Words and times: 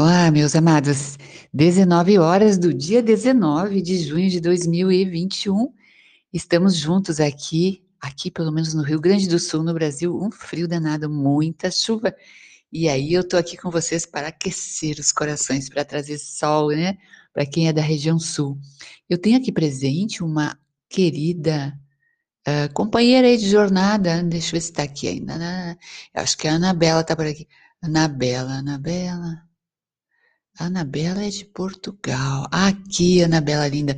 Olá, 0.00 0.30
meus 0.30 0.56
amados. 0.56 1.18
19 1.52 2.16
horas 2.16 2.56
do 2.56 2.72
dia 2.72 3.02
19 3.02 3.82
de 3.82 3.98
junho 3.98 4.30
de 4.30 4.40
2021. 4.40 5.74
Estamos 6.32 6.74
juntos 6.74 7.20
aqui, 7.20 7.84
aqui 8.00 8.30
pelo 8.30 8.50
menos 8.50 8.72
no 8.72 8.82
Rio 8.82 8.98
Grande 8.98 9.28
do 9.28 9.38
Sul, 9.38 9.62
no 9.62 9.74
Brasil, 9.74 10.18
um 10.18 10.30
frio 10.30 10.66
danado, 10.66 11.10
muita 11.10 11.70
chuva. 11.70 12.14
E 12.72 12.88
aí 12.88 13.12
eu 13.12 13.22
tô 13.22 13.36
aqui 13.36 13.58
com 13.58 13.70
vocês 13.70 14.06
para 14.06 14.28
aquecer 14.28 14.98
os 14.98 15.12
corações, 15.12 15.68
para 15.68 15.84
trazer 15.84 16.16
sol, 16.16 16.70
né? 16.70 16.96
Para 17.30 17.44
quem 17.44 17.68
é 17.68 17.72
da 17.72 17.82
região 17.82 18.18
sul. 18.18 18.58
Eu 19.06 19.18
tenho 19.18 19.36
aqui 19.36 19.52
presente 19.52 20.24
uma 20.24 20.58
querida 20.88 21.78
uh, 22.48 22.72
companheira 22.72 23.28
aí 23.28 23.36
de 23.36 23.50
jornada. 23.50 24.22
Deixa 24.22 24.48
eu 24.48 24.52
ver 24.52 24.60
se 24.62 24.70
está 24.70 24.82
aqui 24.82 25.08
ainda. 25.08 25.76
Acho 26.14 26.38
que 26.38 26.48
a 26.48 26.54
Anabela 26.54 27.02
está 27.02 27.14
por 27.14 27.26
aqui. 27.26 27.46
Anabela, 27.82 28.52
Anabela. 28.60 29.49
Anabela 30.60 31.24
é 31.24 31.30
de 31.30 31.46
Portugal. 31.46 32.46
Aqui, 32.52 33.24
Anabela 33.24 33.66
linda. 33.66 33.96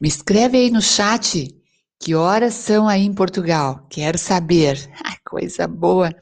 Me 0.00 0.06
escreve 0.06 0.56
aí 0.56 0.70
no 0.70 0.80
chat 0.80 1.52
que 1.98 2.14
horas 2.14 2.54
são 2.54 2.86
aí 2.86 3.02
em 3.02 3.12
Portugal. 3.12 3.84
Quero 3.90 4.16
saber. 4.16 4.78
Ah, 5.04 5.16
coisa 5.24 5.66
boa. 5.66 6.14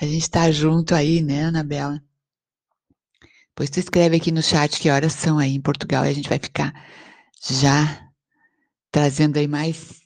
A 0.00 0.06
gente 0.06 0.22
está 0.22 0.50
junto 0.50 0.94
aí, 0.94 1.20
né, 1.20 1.44
Anabela? 1.44 2.02
Pois 3.54 3.68
tu 3.68 3.78
escreve 3.78 4.16
aqui 4.16 4.32
no 4.32 4.42
chat 4.42 4.80
que 4.80 4.88
horas 4.88 5.12
são 5.12 5.38
aí 5.38 5.54
em 5.54 5.60
Portugal 5.60 6.06
e 6.06 6.08
a 6.08 6.12
gente 6.14 6.28
vai 6.28 6.38
ficar 6.38 6.72
já 7.50 8.08
trazendo 8.90 9.36
aí 9.36 9.46
mais, 9.46 10.00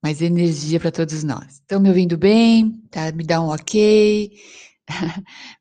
mais 0.00 0.22
energia 0.22 0.78
para 0.78 0.92
todos 0.92 1.24
nós. 1.24 1.54
Estão 1.54 1.80
me 1.80 1.88
ouvindo 1.88 2.16
bem? 2.16 2.80
Tá? 2.88 3.10
Me 3.10 3.24
dá 3.24 3.40
um 3.40 3.48
ok. 3.48 4.30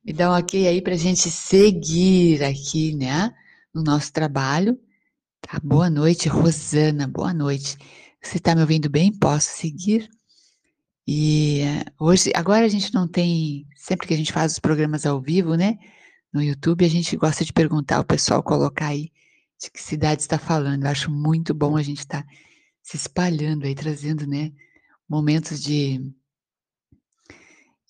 Me 0.04 0.14
dá 0.14 0.32
um 0.32 0.38
ok 0.38 0.68
aí 0.68 0.82
para 0.82 0.94
a 0.94 0.98
gente 0.98 1.30
seguir 1.30 2.44
aqui, 2.44 2.94
né? 2.96 3.34
No 3.74 3.84
nosso 3.84 4.12
trabalho. 4.12 4.80
Tá? 5.42 5.60
Boa 5.64 5.90
noite, 5.90 6.30
Rosana. 6.30 7.08
Boa 7.08 7.34
noite. 7.34 7.78
Você 8.22 8.38
está 8.38 8.56
me 8.56 8.62
ouvindo 8.62 8.90
bem? 8.90 9.12
Posso 9.12 9.50
seguir? 9.58 10.10
E 11.08 11.62
eh, 11.62 11.86
hoje, 12.00 12.32
agora 12.36 12.66
a 12.66 12.70
gente 12.70 12.94
não 12.94 13.08
tem, 13.08 13.68
sempre 13.76 14.08
que 14.08 14.14
a 14.14 14.18
gente 14.18 14.32
faz 14.32 14.54
os 14.54 14.60
programas 14.60 15.06
ao 15.06 15.22
vivo, 15.22 15.56
né? 15.56 15.78
No 16.32 16.42
YouTube, 16.42 16.86
a 16.86 16.90
gente 16.90 17.16
gosta 17.18 17.44
de 17.44 17.54
perguntar 17.54 17.98
ao 17.98 18.06
pessoal 18.06 18.42
colocar 18.42 18.88
aí 18.88 19.12
de 19.62 19.70
que 19.70 19.82
cidade 19.82 20.22
está 20.22 20.40
falando. 20.40 20.86
Eu 20.86 20.92
acho 20.92 21.12
muito 21.12 21.54
bom 21.54 21.76
a 21.78 21.84
gente 21.84 22.00
estar 22.00 22.24
tá 22.24 22.30
se 22.82 22.98
espalhando 22.98 23.66
aí, 23.66 23.76
trazendo, 23.76 24.26
né? 24.26 24.52
Momentos 25.10 25.62
de 25.62 26.02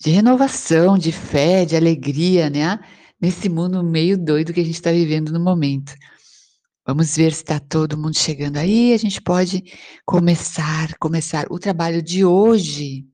de 0.03 0.11
renovação, 0.11 0.97
de 0.97 1.13
fé, 1.13 1.63
de 1.63 1.77
alegria, 1.77 2.49
né? 2.49 2.77
Nesse 3.21 3.47
mundo 3.47 3.81
meio 3.81 4.17
doido 4.17 4.51
que 4.51 4.59
a 4.59 4.63
gente 4.63 4.75
está 4.75 4.91
vivendo 4.91 5.31
no 5.31 5.39
momento. 5.39 5.93
Vamos 6.85 7.15
ver 7.15 7.31
se 7.31 7.41
está 7.41 7.57
todo 7.57 7.97
mundo 7.97 8.17
chegando 8.17 8.57
aí. 8.57 8.93
A 8.93 8.97
gente 8.97 9.21
pode 9.21 9.63
começar, 10.05 10.93
começar 10.97 11.45
o 11.49 11.57
trabalho 11.57 12.01
de 12.03 12.25
hoje. 12.25 13.05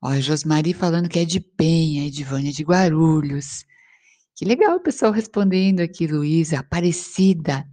Ó, 0.00 0.10
a 0.10 0.20
Josmari 0.20 0.72
falando 0.72 1.08
que 1.08 1.18
é 1.18 1.24
de 1.24 1.40
Penha, 1.40 2.06
Edivânia 2.06 2.52
de 2.52 2.62
Guarulhos. 2.62 3.64
Que 4.36 4.44
legal 4.44 4.76
o 4.76 4.82
pessoal 4.82 5.10
respondendo 5.10 5.80
aqui, 5.80 6.06
Luísa, 6.06 6.60
Aparecida. 6.60 7.66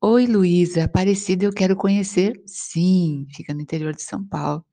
Oi, 0.00 0.26
Luísa, 0.26 0.84
Aparecida, 0.84 1.44
eu 1.44 1.52
quero 1.52 1.74
conhecer. 1.74 2.40
Sim, 2.46 3.26
fica 3.34 3.52
no 3.52 3.60
interior 3.60 3.92
de 3.92 4.02
São 4.02 4.24
Paulo. 4.24 4.64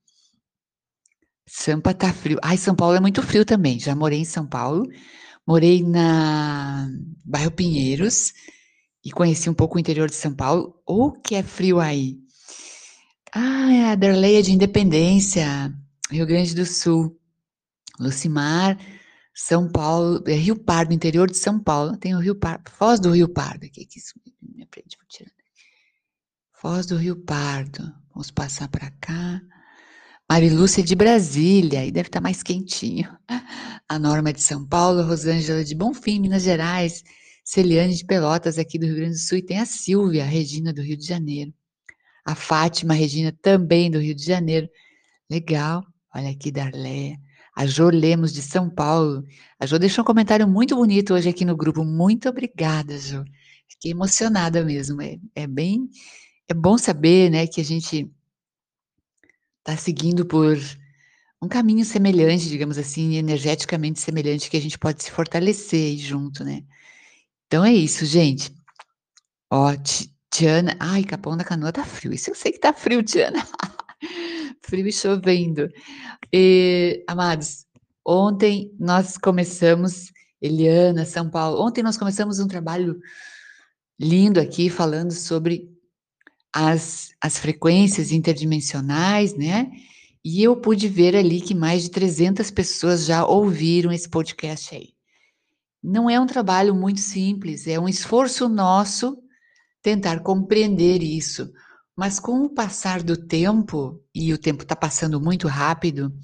Sampa 1.46 1.94
tá 1.94 2.12
frio. 2.12 2.38
Ai, 2.42 2.56
São 2.56 2.74
Paulo 2.74 2.96
é 2.96 3.00
muito 3.00 3.22
frio 3.22 3.44
também. 3.44 3.78
Já 3.78 3.94
morei 3.94 4.20
em 4.20 4.24
São 4.24 4.46
Paulo, 4.46 4.86
morei 5.46 5.82
na 5.82 6.88
bairro 7.24 7.50
Pinheiros 7.50 8.32
e 9.04 9.10
conheci 9.10 9.48
um 9.50 9.54
pouco 9.54 9.76
o 9.76 9.80
interior 9.80 10.08
de 10.08 10.16
São 10.16 10.34
Paulo. 10.34 10.74
O 10.86 11.12
que 11.12 11.34
é 11.34 11.42
frio 11.42 11.80
aí? 11.80 12.18
Ah, 13.34 13.72
é 13.72 13.84
a 13.90 13.94
Darleia 13.94 14.42
de 14.42 14.52
Independência, 14.52 15.72
Rio 16.10 16.26
Grande 16.26 16.54
do 16.54 16.64
Sul. 16.64 17.18
Lucimar, 17.98 18.78
São 19.34 19.70
Paulo, 19.70 20.22
é 20.26 20.34
Rio 20.34 20.56
Pardo, 20.56 20.92
interior 20.92 21.30
de 21.30 21.36
São 21.36 21.60
Paulo. 21.60 21.96
Tem 21.96 22.14
o 22.14 22.18
Rio 22.18 22.34
Pardo, 22.34 22.70
Foz 22.70 22.98
do 23.00 23.12
Rio 23.12 23.28
Pardo. 23.28 23.66
Aqui, 23.66 23.82
aqui, 23.82 24.00
minha 24.42 24.66
frente, 24.72 24.96
vou 24.96 25.06
tirar. 25.08 25.30
Foz 26.52 26.86
do 26.86 26.96
Rio 26.96 27.16
Pardo. 27.16 27.92
Vamos 28.12 28.30
passar 28.30 28.68
para 28.68 28.90
cá. 28.92 29.40
Marilúcia 30.30 30.82
de 30.82 30.94
Brasília, 30.94 31.84
e 31.84 31.90
deve 31.90 32.08
estar 32.08 32.20
mais 32.20 32.42
quentinho. 32.42 33.08
A 33.88 33.98
Norma 33.98 34.32
de 34.32 34.40
São 34.40 34.66
Paulo, 34.66 35.02
Rosângela 35.02 35.62
de 35.62 35.74
Bonfim, 35.74 36.20
Minas 36.20 36.42
Gerais, 36.42 37.02
Celiane 37.44 37.94
de 37.94 38.04
Pelotas, 38.04 38.58
aqui 38.58 38.78
do 38.78 38.86
Rio 38.86 38.96
Grande 38.96 39.12
do 39.12 39.18
Sul, 39.18 39.38
e 39.38 39.42
tem 39.42 39.58
a 39.58 39.66
Silvia, 39.66 40.24
Regina, 40.24 40.72
do 40.72 40.80
Rio 40.80 40.96
de 40.96 41.06
Janeiro. 41.06 41.52
A 42.24 42.34
Fátima, 42.34 42.94
Regina, 42.94 43.36
também 43.42 43.90
do 43.90 43.98
Rio 43.98 44.14
de 44.14 44.24
Janeiro. 44.24 44.66
Legal. 45.30 45.84
Olha 46.14 46.30
aqui, 46.30 46.50
Darléia. 46.50 47.18
A 47.54 47.66
Jô 47.66 47.90
Lemos, 47.90 48.32
de 48.32 48.40
São 48.40 48.70
Paulo. 48.70 49.22
A 49.60 49.66
Jô 49.66 49.78
deixou 49.78 50.02
um 50.02 50.06
comentário 50.06 50.48
muito 50.48 50.74
bonito 50.74 51.12
hoje 51.12 51.28
aqui 51.28 51.44
no 51.44 51.54
grupo. 51.54 51.84
Muito 51.84 52.28
obrigada, 52.30 52.98
Jô. 52.98 53.22
Fiquei 53.68 53.90
emocionada 53.90 54.64
mesmo. 54.64 55.02
É, 55.02 55.18
é 55.34 55.46
bem... 55.46 55.88
É 56.46 56.52
bom 56.52 56.76
saber, 56.76 57.30
né, 57.30 57.46
que 57.46 57.58
a 57.58 57.64
gente 57.64 58.10
está 59.66 59.76
seguindo 59.78 60.26
por 60.26 60.58
um 61.40 61.48
caminho 61.48 61.84
semelhante, 61.84 62.48
digamos 62.48 62.76
assim, 62.76 63.16
energeticamente 63.16 64.00
semelhante, 64.00 64.50
que 64.50 64.56
a 64.56 64.60
gente 64.60 64.78
pode 64.78 65.02
se 65.02 65.10
fortalecer 65.10 65.80
aí 65.80 65.96
junto, 65.96 66.44
né? 66.44 66.62
Então 67.46 67.64
é 67.64 67.72
isso, 67.72 68.04
gente. 68.04 68.54
Ó, 69.50 69.72
Tiana. 70.30 70.76
Ai, 70.78 71.02
Capão 71.02 71.36
da 71.36 71.44
Canoa 71.44 71.72
tá 71.72 71.84
frio. 71.84 72.12
Isso 72.12 72.30
eu 72.30 72.34
sei 72.34 72.52
que 72.52 72.58
tá 72.58 72.72
frio, 72.72 73.02
Tiana. 73.02 73.46
frio 74.62 74.86
e 74.86 74.92
chovendo. 74.92 75.68
E, 76.32 77.04
amados, 77.06 77.66
ontem 78.04 78.74
nós 78.78 79.16
começamos, 79.16 80.12
Eliana, 80.42 81.06
São 81.06 81.30
Paulo, 81.30 81.62
ontem 81.62 81.82
nós 81.82 81.96
começamos 81.96 82.38
um 82.38 82.48
trabalho 82.48 83.00
lindo 83.98 84.40
aqui 84.40 84.68
falando 84.68 85.12
sobre 85.12 85.73
as, 86.54 87.10
as 87.20 87.36
frequências 87.36 88.12
interdimensionais, 88.12 89.34
né? 89.34 89.72
E 90.24 90.40
eu 90.40 90.56
pude 90.56 90.88
ver 90.88 91.16
ali 91.16 91.40
que 91.40 91.52
mais 91.52 91.82
de 91.82 91.90
300 91.90 92.48
pessoas 92.52 93.04
já 93.04 93.26
ouviram 93.26 93.90
esse 93.90 94.08
podcast 94.08 94.72
aí. 94.72 94.94
Não 95.82 96.08
é 96.08 96.18
um 96.18 96.26
trabalho 96.26 96.72
muito 96.72 97.00
simples, 97.00 97.66
é 97.66 97.78
um 97.78 97.88
esforço 97.88 98.48
nosso 98.48 99.18
tentar 99.82 100.20
compreender 100.20 101.02
isso. 101.02 101.52
Mas 101.96 102.20
com 102.20 102.44
o 102.44 102.48
passar 102.48 103.02
do 103.02 103.16
tempo, 103.16 104.00
e 104.14 104.32
o 104.32 104.38
tempo 104.38 104.62
está 104.62 104.76
passando 104.76 105.20
muito 105.20 105.48
rápido, 105.48 106.14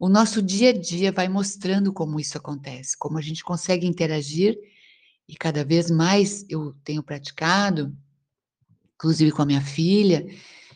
o 0.00 0.08
nosso 0.08 0.42
dia 0.42 0.70
a 0.70 0.78
dia 0.78 1.12
vai 1.12 1.28
mostrando 1.28 1.92
como 1.92 2.18
isso 2.18 2.36
acontece, 2.36 2.98
como 2.98 3.18
a 3.18 3.22
gente 3.22 3.42
consegue 3.42 3.86
interagir, 3.86 4.58
e 5.28 5.34
cada 5.36 5.64
vez 5.64 5.90
mais 5.90 6.44
eu 6.48 6.74
tenho 6.84 7.02
praticado 7.02 7.96
inclusive 8.96 9.30
com 9.30 9.42
a 9.42 9.46
minha 9.46 9.60
filha, 9.60 10.26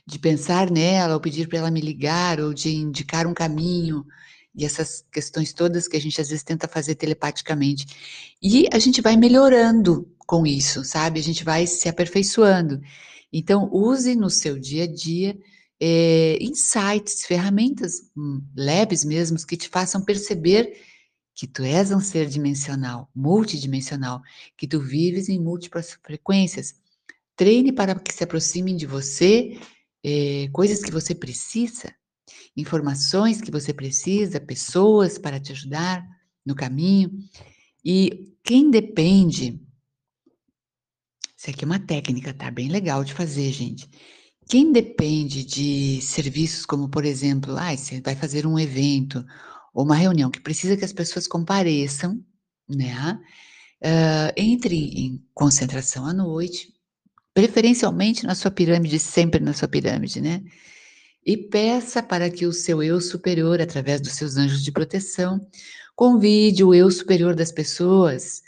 de 0.07 0.19
pensar 0.19 0.71
nela, 0.71 1.15
ou 1.15 1.21
pedir 1.21 1.49
para 1.49 1.59
ela 1.59 1.71
me 1.71 1.81
ligar, 1.81 2.41
ou 2.41 2.55
de 2.55 2.75
indicar 2.75 3.27
um 3.27 3.35
caminho, 3.35 4.05
e 4.55 4.65
essas 4.65 5.05
questões 5.13 5.53
todas 5.53 5.87
que 5.87 5.97
a 5.97 6.01
gente 6.01 6.21
às 6.21 6.29
vezes 6.29 6.43
tenta 6.43 6.69
fazer 6.69 6.97
telepaticamente. 6.97 7.87
E 8.43 8.69
a 8.73 8.79
gente 8.79 9.01
vai 9.01 9.17
melhorando 9.17 10.09
com 10.27 10.47
isso, 10.47 10.85
sabe? 10.85 11.21
A 11.21 11.23
gente 11.23 11.45
vai 11.45 11.67
se 11.67 11.89
aperfeiçoando. 11.89 12.81
Então, 13.33 13.71
use 13.73 14.15
no 14.17 14.29
seu 14.29 14.59
dia 14.59 14.85
a 14.85 14.87
dia 14.87 15.39
é, 15.81 16.37
insights, 16.41 17.25
ferramentas 17.25 18.11
hum, 18.17 18.43
leves 18.55 19.05
mesmo, 19.05 19.39
que 19.47 19.57
te 19.57 19.69
façam 19.69 20.03
perceber 20.03 20.77
que 21.35 21.47
tu 21.47 21.63
és 21.63 21.91
um 21.91 22.01
ser 22.01 22.27
dimensional, 22.27 23.09
multidimensional, 23.15 24.21
que 24.57 24.67
tu 24.67 24.79
vives 24.79 25.29
em 25.29 25.39
múltiplas 25.39 25.93
frequências, 26.03 26.75
Treine 27.41 27.73
para 27.73 27.95
que 27.99 28.13
se 28.13 28.23
aproximem 28.23 28.77
de 28.77 28.85
você 28.85 29.59
é, 30.05 30.47
coisas 30.53 30.83
que 30.83 30.91
você 30.91 31.15
precisa, 31.15 31.91
informações 32.55 33.41
que 33.41 33.51
você 33.51 33.73
precisa, 33.73 34.39
pessoas 34.39 35.17
para 35.17 35.41
te 35.41 35.53
ajudar 35.53 36.07
no 36.45 36.55
caminho. 36.55 37.11
E 37.83 38.37
quem 38.45 38.71
depende. 38.71 39.59
Isso 41.35 41.49
aqui 41.49 41.65
é 41.65 41.67
uma 41.67 41.79
técnica, 41.79 42.35
tá? 42.35 42.51
Bem 42.51 42.69
legal 42.69 43.03
de 43.03 43.15
fazer, 43.15 43.51
gente. 43.53 43.89
Quem 44.47 44.71
depende 44.71 45.43
de 45.43 45.99
serviços 46.03 46.67
como, 46.67 46.91
por 46.91 47.07
exemplo, 47.07 47.57
ah, 47.57 47.75
você 47.75 48.03
vai 48.03 48.15
fazer 48.15 48.47
um 48.47 48.59
evento 48.59 49.25
ou 49.73 49.87
uma 49.87 49.97
reunião 49.97 50.31
que 50.31 50.43
precisa 50.43 50.77
que 50.77 50.85
as 50.85 50.93
pessoas 50.93 51.27
compareçam, 51.27 52.23
né? 52.69 53.19
Uh, 53.83 54.31
entre 54.37 54.77
em 54.77 55.27
concentração 55.33 56.05
à 56.05 56.13
noite, 56.13 56.79
preferencialmente 57.35 58.25
na 58.27 58.35
sua 58.35 58.51
pirâmide, 58.51 58.99
sempre 58.99 59.41
na 59.41 59.53
sua 59.53 59.69
pirâmide, 59.69 60.21
né? 60.21 60.43
E 61.25 61.37
peça 61.37 62.03
para 62.03 62.31
que 62.31 62.47
o 62.47 62.53
seu 62.53 62.83
eu 62.83 63.01
superior, 63.01 63.61
através 63.61 64.01
dos 64.01 64.13
seus 64.13 64.37
anjos 64.37 64.63
de 64.65 64.73
proteção, 64.73 65.47
convide 65.95 66.65
o 66.65 66.75
eu 66.75 66.91
superior 66.91 67.35
das 67.35 67.53
pessoas 67.53 68.43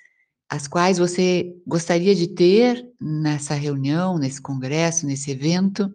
as 0.52 0.68
quais 0.68 0.98
você 0.98 1.56
gostaria 1.66 2.14
de 2.14 2.26
ter 2.26 2.86
nessa 3.00 3.54
reunião, 3.54 4.18
nesse 4.18 4.38
congresso, 4.38 5.06
nesse 5.06 5.30
evento, 5.30 5.90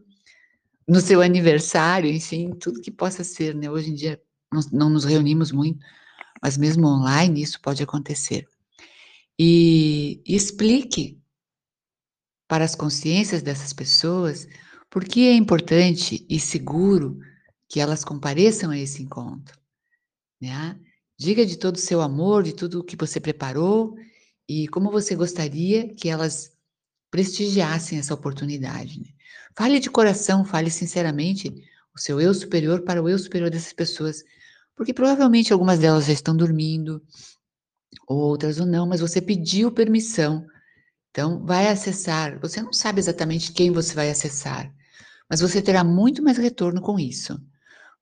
no 0.87 0.99
seu 0.99 1.21
aniversário, 1.21 2.09
enfim, 2.09 2.49
tudo 2.59 2.81
que 2.81 2.89
possa 2.89 3.23
ser, 3.23 3.53
né? 3.53 3.69
Hoje 3.69 3.91
em 3.91 3.93
dia 3.93 4.19
não, 4.51 4.61
não 4.71 4.89
nos 4.89 5.05
reunimos 5.05 5.51
muito, 5.51 5.85
mas 6.41 6.57
mesmo 6.57 6.87
online 6.87 7.43
isso 7.43 7.61
pode 7.61 7.83
acontecer. 7.83 8.47
E, 9.37 10.21
e 10.25 10.35
explique 10.35 11.19
para 12.47 12.63
as 12.63 12.75
consciências 12.75 13.41
dessas 13.41 13.73
pessoas 13.73 14.47
por 14.89 15.03
que 15.03 15.27
é 15.27 15.33
importante 15.33 16.25
e 16.29 16.39
seguro 16.39 17.19
que 17.67 17.79
elas 17.79 18.03
compareçam 18.03 18.71
a 18.71 18.77
esse 18.77 19.03
encontro. 19.03 19.59
Né? 20.41 20.79
Diga 21.19 21.45
de 21.45 21.57
todo 21.57 21.75
o 21.75 21.79
seu 21.79 22.01
amor, 22.01 22.43
de 22.43 22.53
tudo 22.53 22.79
o 22.79 22.83
que 22.83 22.95
você 22.95 23.19
preparou 23.19 23.95
e 24.47 24.67
como 24.69 24.89
você 24.89 25.15
gostaria 25.15 25.93
que 25.93 26.07
elas 26.07 26.55
prestigiassem 27.11 27.99
essa 27.99 28.13
oportunidade. 28.13 28.99
Né? 28.99 29.07
Fale 29.55 29.79
de 29.79 29.89
coração, 29.89 30.45
fale 30.45 30.69
sinceramente 30.69 31.49
o 31.93 31.99
seu 31.99 32.21
eu 32.21 32.33
superior 32.33 32.83
para 32.83 33.01
o 33.01 33.09
eu 33.09 33.17
superior 33.17 33.49
dessas 33.49 33.73
pessoas, 33.73 34.23
porque 34.75 34.93
provavelmente 34.93 35.51
algumas 35.51 35.79
delas 35.79 36.05
já 36.05 36.13
estão 36.13 36.37
dormindo, 36.37 37.01
outras 38.07 38.59
ou 38.59 38.65
não, 38.65 38.85
mas 38.85 39.01
você 39.01 39.21
pediu 39.21 39.71
permissão. 39.71 40.45
Então, 41.11 41.45
vai 41.45 41.67
acessar. 41.67 42.39
Você 42.39 42.61
não 42.61 42.73
sabe 42.73 42.99
exatamente 42.99 43.51
quem 43.51 43.71
você 43.71 43.93
vai 43.93 44.09
acessar, 44.09 44.71
mas 45.29 45.39
você 45.39 45.61
terá 45.61 45.83
muito 45.83 46.23
mais 46.23 46.37
retorno 46.37 46.81
com 46.81 46.99
isso, 46.99 47.39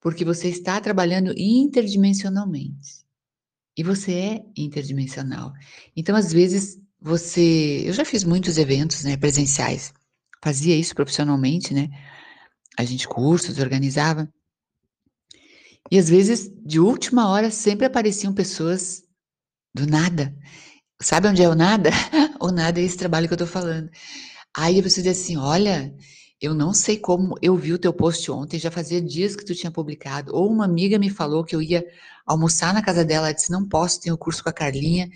porque 0.02 0.26
você 0.26 0.50
está 0.50 0.80
trabalhando 0.82 1.34
interdimensionalmente. 1.38 3.06
E 3.78 3.84
você 3.84 4.14
é 4.14 4.46
interdimensional. 4.56 5.52
Então, 5.96 6.16
às 6.16 6.32
vezes, 6.32 6.80
você. 7.00 7.84
Eu 7.86 7.94
já 7.94 8.06
fiz 8.06 8.24
muitos 8.24 8.58
eventos 8.58 9.04
né, 9.04 9.18
presenciais, 9.18 9.94
fazia 10.42 10.76
isso 10.76 10.96
profissionalmente, 10.96 11.74
né? 11.74 11.90
A 12.78 12.84
gente 12.84 13.08
cursos, 13.08 13.60
organizava. 13.60 14.32
E 15.92 16.00
às 16.00 16.10
vezes, 16.10 16.50
de 16.66 16.80
última 16.80 17.30
hora, 17.30 17.52
sempre 17.52 17.86
apareciam 17.86 18.34
pessoas 18.34 19.04
do 19.74 19.86
nada. 19.86 20.36
Sabe 21.02 21.28
onde 21.28 21.44
é 21.44 21.50
o 21.50 21.56
nada? 21.56 21.90
o 22.40 22.52
nada 22.52 22.80
é 22.80 22.84
esse 22.84 22.98
trabalho 22.98 23.28
que 23.28 23.34
eu 23.34 23.38
tô 23.38 23.48
falando. 23.48 23.90
Aí 24.56 24.80
a 24.80 24.84
pessoa 24.84 25.04
diz 25.04 25.20
assim: 25.20 25.38
olha, 25.38 25.94
eu 26.42 26.54
não 26.54 26.74
sei 26.74 26.98
como 26.98 27.36
eu 27.42 27.56
vi 27.56 27.74
o 27.74 27.80
teu 27.80 27.94
post 27.94 28.30
ontem, 28.32 28.60
já 28.60 28.72
fazia 28.72 29.02
dias 29.02 29.36
que 29.36 29.46
tu 29.46 29.54
tinha 29.54 29.72
publicado. 29.72 30.34
Ou 30.34 30.50
uma 30.50 30.66
amiga 30.66 30.98
me 30.98 31.10
falou 31.10 31.44
que 31.44 31.56
eu 31.56 31.62
ia 31.62 31.86
almoçar 32.26 32.74
na 32.74 32.82
casa 32.82 33.04
dela, 33.04 33.28
ela 33.28 33.36
disse: 33.36 33.52
não 33.52 33.68
posso, 33.68 34.00
tenho 34.02 34.18
curso 34.18 34.44
com 34.44 34.50
a 34.50 34.54
Carlinha. 34.54 35.10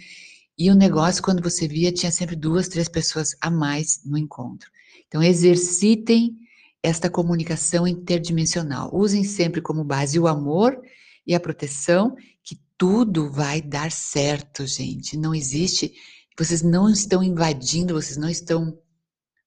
E 0.57 0.69
o 0.69 0.75
negócio, 0.75 1.23
quando 1.23 1.41
você 1.41 1.67
via, 1.67 1.91
tinha 1.91 2.11
sempre 2.11 2.35
duas, 2.35 2.67
três 2.67 2.89
pessoas 2.89 3.35
a 3.39 3.49
mais 3.49 4.01
no 4.05 4.17
encontro. 4.17 4.69
Então, 5.07 5.23
exercitem 5.23 6.35
esta 6.83 7.09
comunicação 7.09 7.87
interdimensional. 7.87 8.89
Usem 8.93 9.23
sempre 9.23 9.61
como 9.61 9.83
base 9.85 10.19
o 10.19 10.27
amor 10.27 10.77
e 11.25 11.33
a 11.33 11.39
proteção, 11.39 12.15
que 12.43 12.59
tudo 12.79 13.29
vai 13.29 13.61
dar 13.61 13.91
certo, 13.91 14.65
gente. 14.65 15.17
Não 15.17 15.35
existe. 15.35 15.93
Vocês 16.37 16.61
não 16.61 16.89
estão 16.89 17.21
invadindo, 17.21 17.93
vocês 17.93 18.15
não 18.15 18.29
estão 18.29 18.79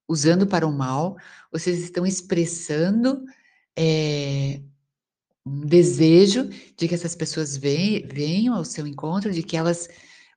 usando 0.07 0.45
para 0.45 0.67
o 0.67 0.71
mal, 0.71 1.17
vocês 1.51 1.79
estão 1.79 2.05
expressando 2.05 3.23
é, 3.75 4.61
um 5.43 5.65
desejo 5.65 6.47
de 6.77 6.87
que 6.87 6.93
essas 6.93 7.15
pessoas 7.15 7.57
venham 7.57 8.53
ao 8.53 8.63
seu 8.63 8.85
encontro, 8.85 9.31
de 9.31 9.41
que 9.41 9.57
elas 9.57 9.89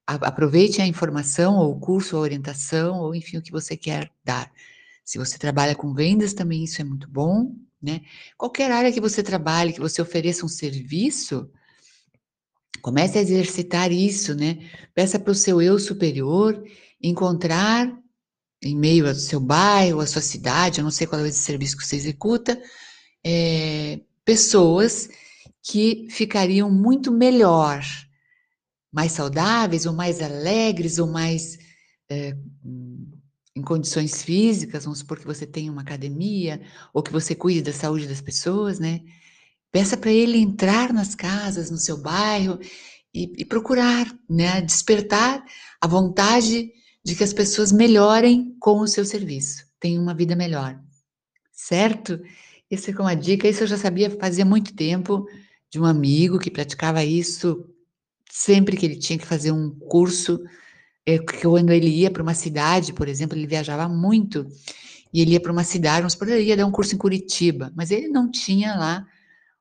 aproveitem 0.06 0.82
a 0.82 0.88
informação, 0.88 1.58
ou 1.58 1.72
o 1.72 1.80
curso, 1.80 2.16
ou 2.16 2.22
a 2.22 2.24
orientação, 2.24 3.00
ou 3.00 3.14
enfim, 3.14 3.36
o 3.36 3.42
que 3.42 3.52
você 3.52 3.76
quer 3.76 4.10
dar. 4.24 4.50
Se 5.04 5.18
você 5.18 5.36
trabalha 5.36 5.74
com 5.74 5.92
vendas, 5.92 6.32
também 6.32 6.64
isso 6.64 6.80
é 6.80 6.84
muito 6.84 7.10
bom, 7.10 7.54
né? 7.82 8.00
Qualquer 8.38 8.70
área 8.70 8.90
que 8.90 9.02
você 9.02 9.22
trabalhe, 9.22 9.74
que 9.74 9.80
você 9.80 10.00
ofereça 10.00 10.46
um 10.46 10.48
serviço, 10.48 11.50
comece 12.80 13.18
a 13.18 13.22
exercitar 13.22 13.92
isso, 13.92 14.34
né? 14.34 14.58
Peça 14.94 15.18
para 15.18 15.32
o 15.32 15.34
seu 15.34 15.60
eu 15.60 15.78
superior 15.78 16.62
encontrar 17.02 17.92
em 18.62 18.76
meio 18.76 19.06
ao 19.06 19.14
seu 19.14 19.40
bairro, 19.40 20.00
à 20.00 20.06
sua 20.06 20.22
cidade, 20.22 20.78
eu 20.78 20.84
não 20.84 20.90
sei 20.90 21.06
qual 21.06 21.20
é 21.24 21.28
o 21.28 21.32
serviço 21.32 21.76
que 21.76 21.86
você 21.86 21.96
executa, 21.96 22.60
é, 23.24 24.00
pessoas 24.24 25.08
que 25.62 26.06
ficariam 26.10 26.70
muito 26.70 27.12
melhor, 27.12 27.82
mais 28.92 29.12
saudáveis, 29.12 29.84
ou 29.84 29.92
mais 29.92 30.20
alegres, 30.20 30.98
ou 30.98 31.06
mais 31.06 31.58
é, 32.08 32.36
em 33.54 33.62
condições 33.62 34.22
físicas, 34.22 34.84
vamos 34.84 35.00
supor 35.00 35.18
que 35.18 35.26
você 35.26 35.46
tenha 35.46 35.72
uma 35.72 35.82
academia, 35.82 36.60
ou 36.92 37.02
que 37.02 37.12
você 37.12 37.34
cuide 37.34 37.62
da 37.62 37.72
saúde 37.72 38.06
das 38.06 38.20
pessoas, 38.20 38.78
né? 38.78 39.00
Peça 39.76 39.94
para 39.94 40.10
ele 40.10 40.38
entrar 40.38 40.90
nas 40.90 41.14
casas, 41.14 41.70
no 41.70 41.76
seu 41.76 41.98
bairro, 41.98 42.58
e, 43.12 43.30
e 43.36 43.44
procurar, 43.44 44.10
né? 44.26 44.62
Despertar 44.62 45.44
a 45.78 45.86
vontade 45.86 46.72
de 47.04 47.14
que 47.14 47.22
as 47.22 47.34
pessoas 47.34 47.72
melhorem 47.72 48.56
com 48.58 48.80
o 48.80 48.88
seu 48.88 49.04
serviço, 49.04 49.66
tenham 49.78 50.02
uma 50.02 50.14
vida 50.14 50.34
melhor. 50.34 50.80
Certo? 51.52 52.18
Isso 52.70 52.90
é 52.90 52.94
uma 52.94 53.14
dica, 53.14 53.46
isso 53.46 53.64
eu 53.64 53.66
já 53.66 53.76
sabia 53.76 54.08
fazia 54.18 54.46
muito 54.46 54.74
tempo 54.74 55.26
de 55.70 55.78
um 55.78 55.84
amigo 55.84 56.38
que 56.38 56.50
praticava 56.50 57.04
isso 57.04 57.68
sempre 58.30 58.78
que 58.78 58.86
ele 58.86 58.96
tinha 58.96 59.18
que 59.18 59.26
fazer 59.26 59.52
um 59.52 59.68
curso, 59.78 60.42
é, 61.04 61.18
quando 61.18 61.70
ele 61.70 61.90
ia 61.90 62.10
para 62.10 62.22
uma 62.22 62.32
cidade, 62.32 62.94
por 62.94 63.08
exemplo, 63.08 63.36
ele 63.36 63.46
viajava 63.46 63.86
muito, 63.90 64.46
e 65.12 65.20
ele 65.20 65.32
ia 65.32 65.40
para 65.40 65.52
uma 65.52 65.64
cidade, 65.64 65.98
vamos 65.98 66.14
supor, 66.14 66.28
ia 66.28 66.56
dar 66.56 66.64
um 66.64 66.72
curso 66.72 66.94
em 66.94 66.98
Curitiba, 66.98 67.70
mas 67.76 67.90
ele 67.90 68.08
não 68.08 68.30
tinha 68.30 68.74
lá 68.74 69.06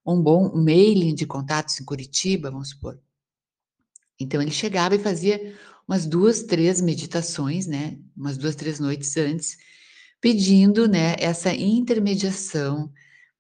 um 0.06 0.22
bom 0.22 0.56
mailing 0.56 1.16
de 1.16 1.26
contatos 1.26 1.80
em 1.80 1.86
Curitiba, 1.86 2.52
vamos 2.52 2.70
supor. 2.70 3.00
Então 4.20 4.42
ele 4.42 4.52
chegava 4.52 4.96
e 4.96 5.00
fazia 5.00 5.56
umas 5.88 6.06
duas, 6.06 6.44
três 6.44 6.82
meditações, 6.82 7.68
né? 7.68 7.98
Umas 8.16 8.38
duas, 8.38 8.56
três 8.56 8.80
noites 8.80 9.16
antes, 9.18 9.58
pedindo, 10.20 10.88
né, 10.88 11.16
essa 11.20 11.54
intermediação, 11.54 12.92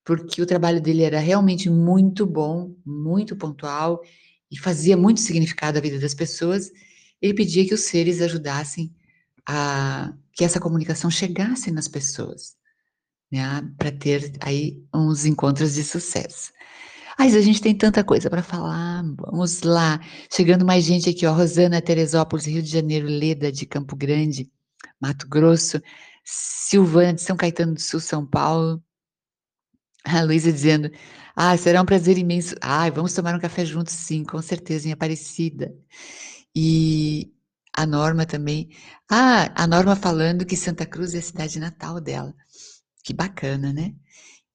porque 0.03 0.41
o 0.41 0.45
trabalho 0.45 0.79
dele 0.79 1.01
era 1.01 1.19
realmente 1.19 1.69
muito 1.69 2.25
bom, 2.25 2.75
muito 2.85 3.35
pontual 3.35 4.01
e 4.51 4.59
fazia 4.59 4.95
muito 4.95 5.19
significado 5.19 5.79
à 5.79 5.81
vida 5.81 5.99
das 5.99 6.13
pessoas. 6.13 6.71
Ele 7.19 7.33
pedia 7.33 7.65
que 7.67 7.73
os 7.73 7.81
seres 7.81 8.21
ajudassem 8.21 8.93
a 9.47 10.13
que 10.33 10.43
essa 10.43 10.59
comunicação 10.59 11.09
chegasse 11.09 11.71
nas 11.71 11.87
pessoas, 11.87 12.55
né, 13.31 13.67
para 13.77 13.91
ter 13.91 14.33
aí 14.41 14.83
uns 14.93 15.25
encontros 15.25 15.73
de 15.73 15.83
sucesso. 15.83 16.51
Mas 17.17 17.35
a 17.35 17.41
gente 17.41 17.61
tem 17.61 17.75
tanta 17.75 18.03
coisa 18.03 18.29
para 18.29 18.43
falar. 18.43 19.03
Vamos 19.17 19.61
lá. 19.61 19.99
Chegando 20.31 20.65
mais 20.65 20.83
gente 20.83 21.09
aqui, 21.09 21.25
ó. 21.25 21.33
Rosana 21.33 21.81
Teresópolis, 21.81 22.45
Rio 22.45 22.61
de 22.61 22.69
Janeiro, 22.69 23.07
Leda 23.07 23.51
de 23.51 23.65
Campo 23.65 23.95
Grande, 23.95 24.51
Mato 24.99 25.27
Grosso, 25.27 25.81
Silvana 26.23 27.13
de 27.13 27.21
São 27.21 27.37
Caetano 27.37 27.73
do 27.75 27.81
Sul, 27.81 27.99
São 27.99 28.25
Paulo. 28.25 28.83
A 30.05 30.21
Luísa 30.23 30.51
dizendo: 30.51 30.89
Ah, 31.35 31.57
será 31.57 31.81
um 31.81 31.85
prazer 31.85 32.17
imenso. 32.17 32.55
Ah, 32.61 32.89
vamos 32.89 33.13
tomar 33.13 33.35
um 33.35 33.39
café 33.39 33.65
juntos, 33.65 33.93
sim, 33.93 34.23
com 34.23 34.41
certeza, 34.41 34.87
em 34.87 34.91
Aparecida. 34.91 35.73
E 36.55 37.31
a 37.73 37.85
Norma 37.85 38.25
também. 38.25 38.69
Ah, 39.09 39.51
a 39.55 39.67
Norma 39.67 39.95
falando 39.95 40.45
que 40.45 40.55
Santa 40.55 40.85
Cruz 40.85 41.13
é 41.15 41.19
a 41.19 41.21
cidade 41.21 41.59
natal 41.59 41.99
dela. 42.01 42.33
Que 43.03 43.13
bacana, 43.13 43.73
né? 43.73 43.93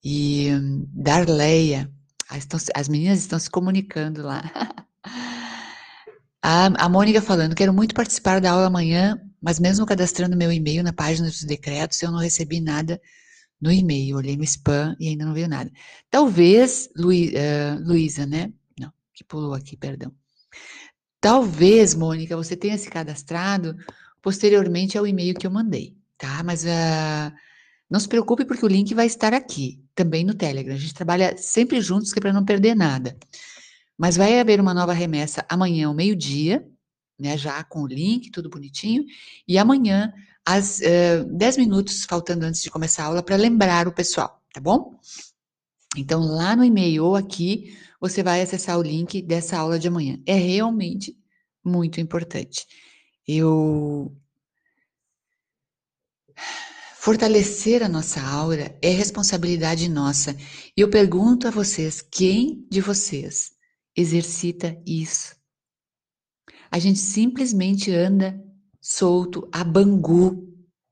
E 0.03 0.51
um, 0.53 0.87
Darleia, 0.93 1.93
estão, 2.39 2.59
as 2.75 2.89
meninas 2.89 3.19
estão 3.19 3.39
se 3.39 3.51
comunicando 3.51 4.23
lá. 4.23 4.43
A, 6.43 6.67
a 6.67 6.89
Mônica 6.89 7.21
falando, 7.21 7.55
quero 7.55 7.73
muito 7.73 7.95
participar 7.95 8.41
da 8.41 8.53
aula 8.53 8.67
amanhã, 8.67 9.21
mas 9.43 9.61
mesmo 9.61 9.85
cadastrando 9.85 10.37
meu 10.37 10.51
e-mail 10.51 10.83
na 10.83 10.93
página 10.93 11.29
dos 11.29 11.45
decretos, 11.45 12.01
eu 12.03 12.11
não 12.11 12.19
recebi 12.19 12.61
nada 12.61 13.01
no 13.61 13.71
e-mail. 13.71 14.17
Olhei 14.17 14.37
no 14.37 14.45
spam 14.45 14.97
e 14.99 15.09
ainda 15.09 15.25
não 15.27 15.35
veio 15.35 15.49
nada. 15.49 15.71
Talvez, 16.11 16.89
Luí, 16.97 17.35
uh, 17.35 17.87
Luísa, 17.87 18.25
né? 18.27 18.53
Não, 18.79 18.91
que 19.13 19.23
pulou 19.23 19.55
aqui, 19.55 19.77
perdão. 19.77 20.13
Talvez, 21.21 21.95
Mônica, 21.95 22.37
você 22.37 22.57
tenha 22.57 22.79
se 22.79 22.89
cadastrado 22.89 23.77
posteriormente 24.23 24.97
ao 24.97 25.07
e-mail 25.07 25.35
que 25.35 25.47
eu 25.47 25.51
mandei, 25.51 25.95
tá? 26.17 26.43
Mas 26.43 26.65
uh, 26.65 27.33
não 27.91 27.99
se 27.99 28.09
preocupe 28.09 28.45
porque 28.45 28.65
o 28.65 28.69
link 28.69 28.95
vai 28.95 29.07
estar 29.07 29.35
aqui, 29.35 29.83
também 29.95 30.25
no 30.25 30.33
Telegram. 30.33 30.75
A 30.75 30.79
gente 30.79 30.95
trabalha 30.95 31.37
sempre 31.37 31.81
juntos, 31.81 32.13
que 32.13 32.21
é 32.21 32.23
para 32.23 32.33
não 32.33 32.45
perder 32.45 32.77
nada. 32.77 33.19
Mas 33.99 34.17
vai 34.17 34.39
haver 34.39 34.61
uma 34.61 34.73
nova 34.73 34.93
remessa 34.93 35.45
amanhã 35.49 35.89
ao 35.89 35.95
meio-dia, 35.95 36.65
né, 37.19 37.37
já 37.37 37.63
com 37.65 37.83
o 37.83 37.87
link, 37.87 38.31
tudo 38.31 38.49
bonitinho, 38.49 39.05
e 39.47 39.59
amanhã, 39.59 40.13
às 40.47 40.79
uh, 40.79 40.85
eh, 40.85 41.25
10 41.25 41.59
minutos, 41.59 42.05
faltando 42.05 42.47
antes 42.47 42.63
de 42.63 42.71
começar 42.71 43.03
a 43.03 43.07
aula, 43.07 43.23
para 43.23 43.37
lembrar 43.37 43.87
o 43.89 43.93
pessoal, 43.93 44.41
tá 44.55 44.61
bom? 44.61 44.95
Então, 45.97 46.21
lá 46.21 46.57
no 46.57 46.65
e-mail 46.65 47.05
ou 47.05 47.17
aqui, 47.17 47.77
você 48.01 48.23
vai 48.23 48.41
acessar 48.41 48.79
o 48.79 48.83
link 48.83 49.21
dessa 49.21 49.59
aula 49.59 49.79
de 49.79 49.89
amanhã. 49.89 50.19
É 50.25 50.35
realmente 50.35 51.15
muito 51.65 52.01
importante. 52.01 52.67
eu 53.27 54.17
fortalecer 57.01 57.83
a 57.83 57.89
nossa 57.89 58.21
aura 58.21 58.77
é 58.83 58.91
responsabilidade 58.91 59.89
nossa. 59.89 60.37
E 60.77 60.83
eu 60.83 60.91
pergunto 60.91 61.49
a 61.49 61.51
vocês, 61.51 62.03
quem 62.03 62.67
de 62.71 62.83
vocês 62.83 63.53
exercita 63.97 64.79
isso? 64.87 65.35
A 66.71 66.79
gente 66.79 66.99
simplesmente 66.99 67.91
anda 67.91 68.39
solto, 68.83 69.49
a 69.51 69.65
bangu, 69.65 70.47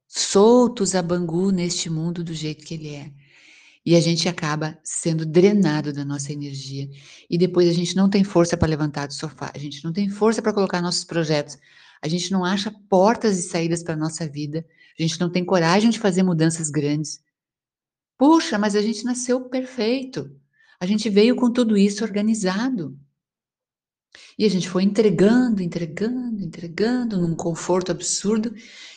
soltos 0.07 0.95
a 0.95 1.03
bangu 1.03 1.50
neste 1.50 1.91
mundo 1.91 2.25
do 2.25 2.33
jeito 2.33 2.65
que 2.65 2.73
ele 2.73 2.95
é. 2.95 3.12
E 3.85 3.95
a 3.95 4.00
gente 4.00 4.31
acaba 4.31 4.79
sendo 4.83 5.27
drenado 5.27 5.93
da 5.93 6.07
nossa 6.07 6.33
energia. 6.33 6.88
E 7.29 7.37
depois 7.37 7.69
a 7.69 7.73
gente 7.75 7.95
não 7.95 8.09
tem 8.09 8.25
força 8.25 8.57
para 8.57 8.69
levantar 8.69 9.09
do 9.09 9.12
sofá, 9.12 9.53
a 9.55 9.59
gente 9.59 9.85
não 9.85 9.93
tem 9.93 10.09
força 10.09 10.41
para 10.41 10.55
colocar 10.55 10.81
nossos 10.81 11.05
projetos, 11.05 11.59
a 12.00 12.09
gente 12.09 12.33
não 12.33 12.47
acha 12.47 12.75
portas 12.88 13.38
e 13.38 13.43
saídas 13.43 13.83
para 13.83 13.93
a 13.93 13.99
nossa 13.99 14.27
vida, 14.27 14.65
a 14.99 15.02
gente 15.02 15.21
não 15.21 15.31
tem 15.31 15.45
coragem 15.45 15.90
de 15.90 15.99
fazer 15.99 16.23
mudanças 16.23 16.71
grandes. 16.71 17.21
Puxa, 18.19 18.59
mas 18.59 18.75
a 18.75 18.83
gente 18.83 19.05
nasceu 19.05 19.49
perfeito. 19.49 20.31
A 20.81 20.87
gente 20.87 21.09
veio 21.09 21.37
com 21.37 21.52
tudo 21.52 21.76
isso 21.76 22.05
organizado. 22.05 22.99
E 24.38 24.45
a 24.45 24.49
gente 24.49 24.69
foi 24.69 24.83
entregando, 24.83 25.62
entregando, 25.62 26.43
entregando 26.43 27.19
num 27.21 27.35
conforto 27.35 27.93
absurdo 27.93 28.55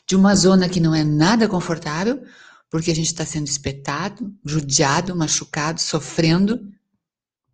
de 0.08 0.16
uma 0.16 0.36
zona 0.36 0.70
que 0.70 0.80
não 0.80 0.96
é 0.96 1.04
nada 1.04 1.48
confortável, 1.48 2.24
porque 2.70 2.92
a 2.92 2.96
gente 2.96 3.08
está 3.08 3.26
sendo 3.26 3.48
espetado, 3.48 4.34
judiado, 4.46 5.16
machucado, 5.16 5.82
sofrendo 5.82 6.72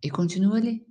e 0.02 0.10
continua 0.10 0.56
ali. 0.56 0.86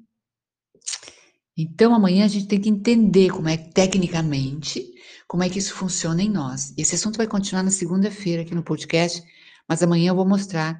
Então 1.57 1.95
amanhã 1.95 2.25
a 2.25 2.27
gente 2.27 2.47
tem 2.47 2.61
que 2.61 2.69
entender 2.69 3.29
como 3.29 3.49
é 3.49 3.57
tecnicamente 3.57 4.93
como 5.27 5.43
é 5.43 5.49
que 5.49 5.59
isso 5.59 5.73
funciona 5.73 6.23
em 6.23 6.29
nós. 6.29 6.73
Esse 6.77 6.95
assunto 6.95 7.17
vai 7.17 7.27
continuar 7.27 7.61
na 7.61 7.71
segunda-feira 7.71 8.43
aqui 8.43 8.55
no 8.55 8.63
podcast, 8.63 9.21
mas 9.67 9.83
amanhã 9.83 10.09
eu 10.09 10.15
vou 10.15 10.25
mostrar 10.25 10.79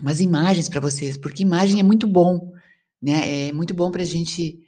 umas 0.00 0.20
imagens 0.20 0.68
para 0.68 0.80
vocês, 0.80 1.16
porque 1.16 1.42
imagem 1.42 1.78
é 1.78 1.82
muito 1.82 2.06
bom, 2.06 2.52
né? 3.00 3.48
É 3.48 3.52
muito 3.52 3.72
bom 3.72 3.90
para 3.90 4.02
a 4.02 4.06
gente 4.06 4.58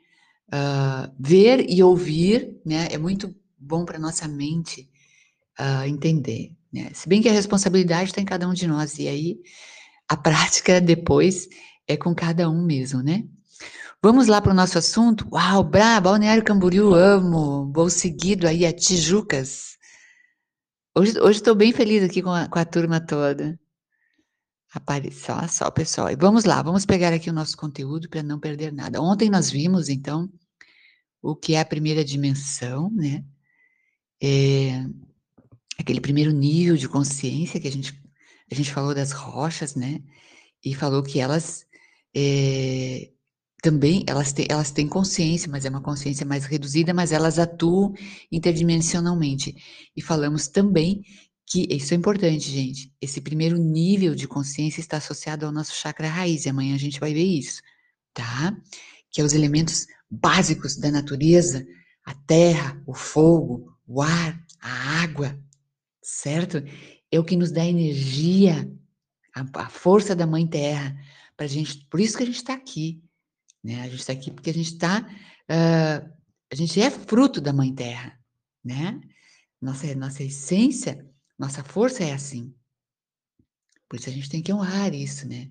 uh, 0.49 1.13
ver 1.19 1.69
e 1.69 1.83
ouvir, 1.83 2.57
né? 2.65 2.89
É 2.91 2.97
muito 2.97 3.35
bom 3.59 3.85
para 3.85 3.99
nossa 3.99 4.29
mente 4.29 4.89
uh, 5.59 5.87
entender, 5.87 6.53
né? 6.73 6.91
Se 6.95 7.09
bem 7.09 7.21
que 7.21 7.29
a 7.29 7.33
responsabilidade 7.33 8.11
está 8.11 8.21
em 8.21 8.25
cada 8.25 8.49
um 8.49 8.55
de 8.55 8.67
nós, 8.67 8.99
e 8.99 9.09
aí 9.09 9.39
a 10.09 10.17
prática 10.17 10.79
depois 10.81 11.49
é 11.89 11.97
com 11.97 12.15
cada 12.15 12.49
um 12.49 12.63
mesmo, 12.65 13.03
né? 13.03 13.25
Vamos 14.05 14.27
lá 14.27 14.39
para 14.39 14.53
o 14.53 14.55
nosso 14.55 14.77
assunto? 14.77 15.27
Uau, 15.33 15.65
brabo, 15.65 16.11
Balneário 16.11 16.45
Camboriú, 16.45 16.95
amo. 16.95 17.73
Vou 17.73 17.89
seguido 17.89 18.47
aí 18.47 18.67
a 18.67 18.71
Tijucas. 18.71 19.79
Hoje 20.95 21.17
estou 21.31 21.55
bem 21.55 21.73
feliz 21.73 22.05
aqui 22.05 22.21
com 22.21 22.29
a, 22.29 22.47
com 22.47 22.59
a 22.59 22.67
turma 22.67 23.01
toda. 23.01 23.59
Apareceu, 24.75 25.35
só, 25.37 25.49
só, 25.49 25.71
pessoal. 25.71 26.11
E 26.11 26.17
vamos 26.17 26.45
lá, 26.45 26.61
vamos 26.61 26.85
pegar 26.85 27.15
aqui 27.15 27.31
o 27.31 27.33
nosso 27.33 27.57
conteúdo 27.57 28.07
para 28.11 28.23
não 28.23 28.39
perder 28.39 28.75
nada. 28.75 29.01
Ontem 29.01 29.31
nós 29.31 29.51
vimos, 29.51 29.89
então, 29.89 30.29
o 31.23 31.35
que 31.35 31.55
é 31.55 31.61
a 31.61 31.65
primeira 31.65 32.05
dimensão, 32.05 32.91
né? 32.91 33.25
É 34.23 34.85
aquele 35.79 36.03
primeiro 36.03 36.31
nível 36.31 36.77
de 36.77 36.91
consciência 36.91 37.59
que 37.59 37.69
a 37.69 37.73
gente, 37.73 37.99
a 38.53 38.55
gente 38.55 38.71
falou 38.71 38.95
das 38.95 39.13
rochas, 39.13 39.75
né? 39.75 40.03
E 40.63 40.75
falou 40.75 41.03
que 41.03 41.21
elas 41.21 41.65
é, 42.15 43.14
também, 43.65 44.05
elas 44.07 44.31
têm, 44.31 44.47
elas 44.51 44.71
têm 44.71 44.87
consciência, 44.87 45.51
mas 45.51 45.65
é 45.65 45.71
uma 45.71 45.81
consciência 45.81 46.27
mais 46.27 46.45
reduzida, 46.45 46.93
mas 46.93 47.13
elas 47.13 47.39
atuam 47.39 47.95
interdimensionalmente. 48.31 49.57
E 49.97 50.03
falamos 50.03 50.49
também 50.49 51.03
que 51.47 51.67
isso 51.71 51.95
é 51.95 51.97
importante, 51.97 52.51
gente. 52.51 52.93
Esse 53.01 53.23
primeiro 53.23 53.57
nível 53.57 54.15
de 54.15 54.29
consciência 54.29 54.81
está 54.81 54.99
associado 54.99 55.47
ao 55.47 55.53
nosso 55.53 55.75
chakra 55.75 56.09
raiz, 56.09 56.45
e 56.45 56.51
amanhã 56.51 56.75
a 56.75 56.79
gente 56.79 57.01
vai 57.01 57.15
ver 57.15 57.25
isso, 57.25 57.63
tá? 58.13 58.55
Que 59.11 59.23
é 59.23 59.25
os 59.25 59.33
elementos 59.33 59.87
básicos 60.11 60.77
da 60.77 60.91
natureza, 60.91 61.67
a 62.05 62.13
terra, 62.13 62.79
o 62.87 62.93
fogo, 62.93 63.75
o 63.87 64.03
ar, 64.03 64.45
a 64.61 65.03
água, 65.03 65.41
certo? 66.03 66.63
É 67.11 67.19
o 67.19 67.25
que 67.25 67.35
nos 67.35 67.51
dá 67.51 67.65
energia, 67.65 68.71
a, 69.35 69.65
a 69.65 69.71
força 69.71 70.15
da 70.15 70.27
mãe 70.27 70.47
terra, 70.47 70.95
pra 71.35 71.47
gente, 71.47 71.87
por 71.89 71.99
isso 71.99 72.19
que 72.19 72.25
a 72.25 72.27
gente 72.27 72.37
está 72.37 72.53
aqui, 72.53 73.03
né? 73.65 73.81
A 73.81 73.89
gente 73.89 74.01
está 74.01 74.13
aqui 74.13 74.31
porque 74.31 74.51
a 74.51 74.55
gente 74.55 74.73
está, 74.75 75.01
uh, 75.01 76.13
a 76.53 76.55
gente 76.55 76.81
é 76.81 76.91
fruto 76.91 77.41
da 77.41 77.53
mãe 77.53 77.75
terra, 77.75 78.17
né? 78.63 79.01
Nossa, 79.61 79.93
nossa 79.95 80.23
essência 80.23 81.11
nossa 81.39 81.63
força 81.65 82.05
é 82.05 82.13
assim. 82.13 82.55
Por 83.89 83.99
isso 83.99 84.09
a 84.09 84.13
gente 84.13 84.31
tem 84.31 84.43
que 84.43 84.53
honrar 84.53 84.95
isso, 84.95 85.29
né? 85.29 85.51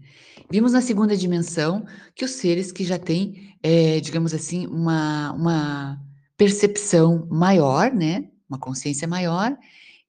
Vimos 0.49 0.71
na 0.73 0.81
segunda 0.81 1.15
dimensão 1.15 1.85
que 2.15 2.25
os 2.25 2.31
seres 2.31 2.71
que 2.71 2.83
já 2.83 2.97
têm, 2.97 3.55
é, 3.61 3.99
digamos 3.99 4.33
assim, 4.33 4.65
uma, 4.67 5.31
uma 5.33 6.01
percepção 6.37 7.27
maior, 7.29 7.93
né? 7.93 8.29
Uma 8.49 8.59
consciência 8.59 9.07
maior, 9.07 9.57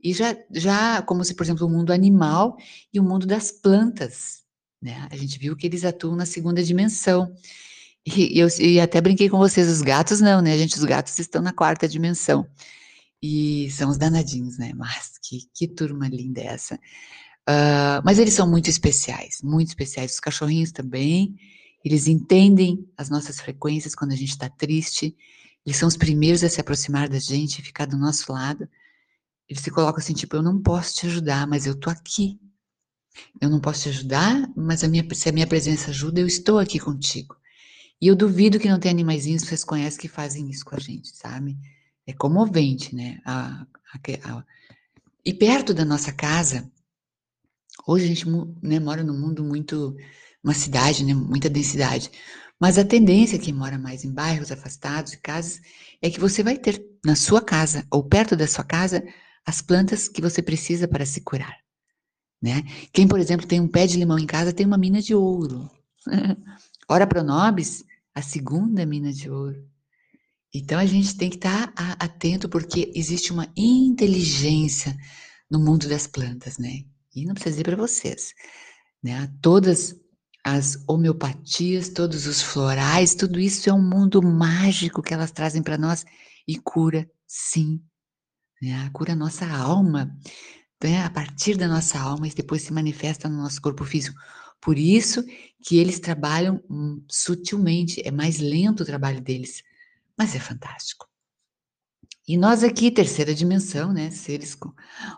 e 0.03 0.13
já, 0.13 0.37
já, 0.51 1.03
como 1.03 1.25
se, 1.25 1.35
por 1.35 1.45
exemplo, 1.45 1.67
o 1.67 1.71
mundo 1.71 1.93
animal 1.93 2.57
e 2.93 3.01
o 3.01 3.05
mundo 3.05 3.27
das 3.27 3.51
plantas, 3.51 4.43
né? 4.81 5.07
A 5.11 5.17
gente 5.17 5.39
viu 5.39 5.57
que 5.57 5.67
eles 5.67 5.85
atuam 5.85 6.17
na 6.17 6.27
segunda 6.27 6.63
dimensão. 6.63 7.35
E, 8.07 8.39
eu, 8.39 8.49
e 8.61 8.79
até 8.81 9.01
brinquei 9.01 9.31
com 9.31 9.39
vocês, 9.39 9.69
os 9.69 9.81
gatos 9.81 10.21
não, 10.21 10.43
né? 10.43 10.59
Gente, 10.59 10.77
os 10.77 10.85
gatos 10.85 11.19
estão 11.19 11.41
na 11.41 11.53
quarta 11.53 11.89
dimensão. 11.89 12.47
E 13.23 13.71
são 13.71 13.91
os 13.91 13.97
danadinhos, 13.97 14.59
né? 14.59 14.73
Mas 14.75 15.19
que, 15.23 15.49
que 15.55 15.67
turma 15.67 16.07
linda 16.09 16.43
é 16.43 16.47
essa. 16.47 16.75
Uh, 17.49 18.01
mas 18.05 18.19
eles 18.19 18.35
são 18.35 18.49
muito 18.49 18.69
especiais, 18.69 19.41
muito 19.43 19.69
especiais. 19.69 20.13
Os 20.13 20.21
cachorrinhos 20.21 20.73
também, 20.73 21.35
eles 21.83 22.07
entendem 22.07 22.87
as 22.97 23.09
nossas 23.09 23.41
frequências 23.41 23.95
quando 23.95 24.13
a 24.13 24.17
gente 24.17 24.31
está 24.31 24.51
triste. 24.51 25.17
Eles 25.65 25.79
são 25.79 25.89
os 25.89 25.97
primeiros 25.97 26.45
a 26.45 26.49
se 26.51 26.61
aproximar 26.61 27.09
da 27.09 27.19
gente 27.19 27.63
ficar 27.63 27.87
do 27.87 27.97
nosso 27.97 28.31
lado. 28.31 28.69
Eles 29.49 29.63
se 29.63 29.71
colocam 29.71 29.99
assim, 29.99 30.15
tipo, 30.15 30.37
eu 30.37 30.43
não 30.43 30.61
posso 30.61 30.95
te 30.97 31.07
ajudar, 31.07 31.47
mas 31.47 31.67
eu 31.67 31.75
tô 31.75 31.89
aqui. 31.89 32.39
Eu 33.41 33.49
não 33.49 33.61
posso 33.61 33.85
te 33.85 33.89
ajudar, 33.91 34.51
mas 34.57 34.83
a 34.85 34.89
minha, 34.89 35.07
se 35.15 35.29
a 35.29 35.33
minha 35.33 35.47
presença 35.47 35.91
ajuda, 35.91 36.21
eu 36.21 36.27
estou 36.27 36.59
aqui 36.59 36.79
contigo. 36.79 37.37
E 38.01 38.07
eu 38.07 38.17
duvido 38.17 38.59
que 38.59 38.69
não 38.69 38.79
tenha 38.79 38.93
animaizinhos 38.93 39.43
que 39.43 39.49
vocês 39.49 39.65
conhecem 39.65 40.01
que 40.01 40.09
fazem 40.09 40.51
isso 40.51 40.65
com 40.65 40.77
a 40.77 40.79
gente, 40.79 41.17
sabe? 41.17 41.57
É 42.07 42.13
comovente, 42.13 42.95
né? 42.95 43.21
A, 43.25 43.67
a, 43.93 44.37
a, 44.37 44.45
e 45.25 45.33
perto 45.33 45.73
da 45.73 45.85
nossa 45.85 46.13
casa, 46.13 46.71
hoje 47.87 48.05
a 48.05 48.09
gente 48.09 48.27
né, 48.63 48.79
mora 48.79 49.03
num 49.03 49.19
mundo 49.19 49.43
muito, 49.43 49.97
uma 50.43 50.53
cidade, 50.53 51.05
né, 51.05 51.15
muita 51.15 51.49
densidade, 51.49 52.11
mas 52.61 52.79
a 52.79 52.85
tendência 52.85 53.39
quem 53.39 53.53
mora 53.55 53.79
mais 53.79 54.05
em 54.05 54.13
bairros 54.13 54.53
afastados 54.53 55.15
e 55.15 55.19
casas 55.19 55.61
é 56.03 56.11
que 56.11 56.21
você 56.21 56.43
vai 56.43 56.59
ter 56.59 56.85
na 57.05 57.17
sua 57.17 57.41
casa 57.41 57.87
ou 57.91 58.05
perto 58.05 58.37
da 58.37 58.47
sua 58.47 58.65
casa 58.65 59.03
as 59.47 59.63
plantas 59.63 60.09
que 60.09 60.21
você 60.21 60.43
precisa 60.43 60.87
para 60.87 61.07
se 61.07 61.21
curar, 61.23 61.59
né? 62.43 62.63
Quem, 62.93 63.09
por 63.09 63.19
exemplo, 63.19 63.47
tem 63.47 63.61
um 63.61 63.69
pé 63.69 63.87
de 63.87 63.97
limão 63.97 64.19
em 64.19 64.27
casa 64.27 64.53
tem 64.53 64.67
uma 64.67 64.79
mina 64.79 65.01
de 65.01 65.15
ouro. 65.15 65.71
Ora 66.89 67.07
pronobis, 67.07 67.85
a 68.15 68.23
segunda 68.23 68.87
mina 68.87 69.13
de 69.13 69.31
ouro. 69.31 69.67
Então 70.55 70.79
a 70.79 70.87
gente 70.87 71.17
tem 71.17 71.29
que 71.29 71.37
estar 71.37 71.73
tá 71.73 71.97
atento 71.99 72.49
porque 72.49 72.93
existe 72.95 73.33
uma 73.33 73.49
inteligência 73.57 74.97
no 75.51 75.59
mundo 75.59 75.89
das 75.89 76.07
plantas, 76.07 76.59
né? 76.59 76.85
E 77.15 77.25
não 77.25 77.35
precisa 77.35 77.53
dizer 77.53 77.65
para 77.65 77.77
vocês, 77.77 78.33
né? 79.03 79.33
Todas 79.41 79.97
as 80.45 80.79
homeopatias, 80.87 81.89
todos 81.89 82.27
os 82.27 82.43
florais, 82.43 83.15
tudo 83.15 83.41
isso 83.41 83.71
é 83.71 83.73
um 83.73 83.83
mundo 83.83 84.23
mágico 84.23 85.03
que 85.03 85.15
elas 85.15 85.31
trazem 85.31 85.63
para 85.63 85.79
nós 85.79 86.05
e 86.47 86.59
cura, 86.59 87.11
sim. 87.27 87.81
Né? 88.61 88.91
Cura 88.93 89.15
a 89.15 89.17
nossa 89.17 89.47
alma, 89.47 90.15
né? 90.83 91.03
a 91.03 91.11
partir 91.11 91.57
da 91.57 91.67
nossa 91.67 91.99
alma 91.99 92.29
e 92.29 92.35
depois 92.35 92.63
se 92.63 92.73
manifesta 92.75 93.27
no 93.27 93.39
nosso 93.39 93.61
corpo 93.61 93.85
físico. 93.85 94.19
Por 94.65 94.79
isso 94.79 95.23
que 95.63 95.79
eles 95.79 96.01
trabalham 96.01 96.63
hum, 96.71 97.03
sutilmente, 97.11 98.03
é 98.05 98.11
mais 98.11 98.39
lento 98.39 98.83
o 98.83 98.87
trabalho 98.87 99.21
deles 99.21 99.63
mas 100.17 100.35
é 100.35 100.39
fantástico. 100.39 101.09
E 102.27 102.39
nós 102.39 102.65
aqui, 102.65 102.91
terceira 102.91 103.35
dimensão, 103.35 103.93
né? 103.93 104.11
Seres 104.11 104.55
com 104.55 104.73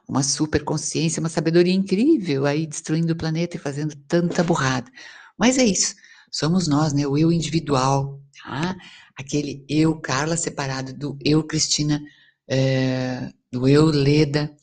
uma 0.08 0.22
super 0.22 0.64
consciência, 0.64 1.20
uma 1.20 1.28
sabedoria 1.28 1.72
incrível, 1.72 2.46
aí 2.46 2.66
destruindo 2.66 3.12
o 3.12 3.16
planeta 3.16 3.56
e 3.56 3.60
fazendo 3.60 3.94
tanta 4.08 4.42
burrada. 4.42 4.90
Mas 5.38 5.58
é 5.58 5.64
isso, 5.64 5.94
somos 6.30 6.66
nós, 6.66 6.92
né? 6.92 7.06
O 7.06 7.16
eu 7.16 7.30
individual, 7.30 8.20
tá? 8.42 8.76
Aquele 9.16 9.64
eu, 9.68 10.00
Carla, 10.00 10.36
separado 10.36 10.92
do 10.92 11.16
eu, 11.24 11.44
Cristina, 11.44 12.02
é, 12.48 13.32
do 13.52 13.68
eu, 13.68 13.86
Leda, 13.86 14.54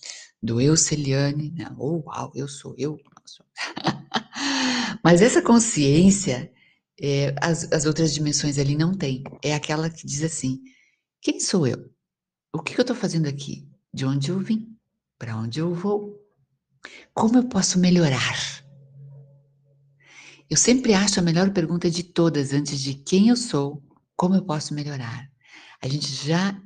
do 0.42 0.60
eu, 0.60 0.76
Celiane, 0.76 1.52
né? 1.52 1.74
Oh, 1.78 2.04
uau, 2.06 2.32
eu 2.36 2.48
sou 2.48 2.76
eu. 2.78 3.00
Mas 5.14 5.22
essa 5.22 5.44
consciência 5.44 6.52
é, 7.00 7.36
as, 7.40 7.72
as 7.72 7.86
outras 7.86 8.16
dimensões 8.16 8.58
ali 8.58 8.76
não 8.76 8.98
tem. 8.98 9.24
É 9.44 9.54
aquela 9.54 9.88
que 9.88 10.08
diz 10.08 10.24
assim: 10.24 10.60
quem 11.22 11.40
sou 11.40 11.68
eu? 11.68 11.88
O 12.52 12.64
que 12.64 12.76
eu 12.76 12.82
estou 12.82 12.96
fazendo 12.96 13.28
aqui? 13.28 13.70
De 13.94 14.08
onde 14.08 14.32
eu 14.32 14.40
vim? 14.40 14.76
Para 15.20 15.38
onde 15.38 15.60
eu 15.60 15.72
vou? 15.72 16.20
Como 17.14 17.38
eu 17.38 17.44
posso 17.44 17.78
melhorar? 17.78 18.66
Eu 20.50 20.58
sempre 20.58 20.96
acho 20.96 21.20
a 21.20 21.24
melhor 21.24 21.52
pergunta 21.52 21.92
de 21.92 22.02
todas, 22.02 22.52
antes 22.52 22.82
de 22.82 22.96
quem 22.96 23.30
eu 23.30 23.36
sou, 23.36 23.84
como 24.16 24.34
eu 24.34 24.44
posso 24.44 24.74
melhorar. 24.74 25.32
A 25.80 25.88
gente 25.88 26.08
já 26.08 26.60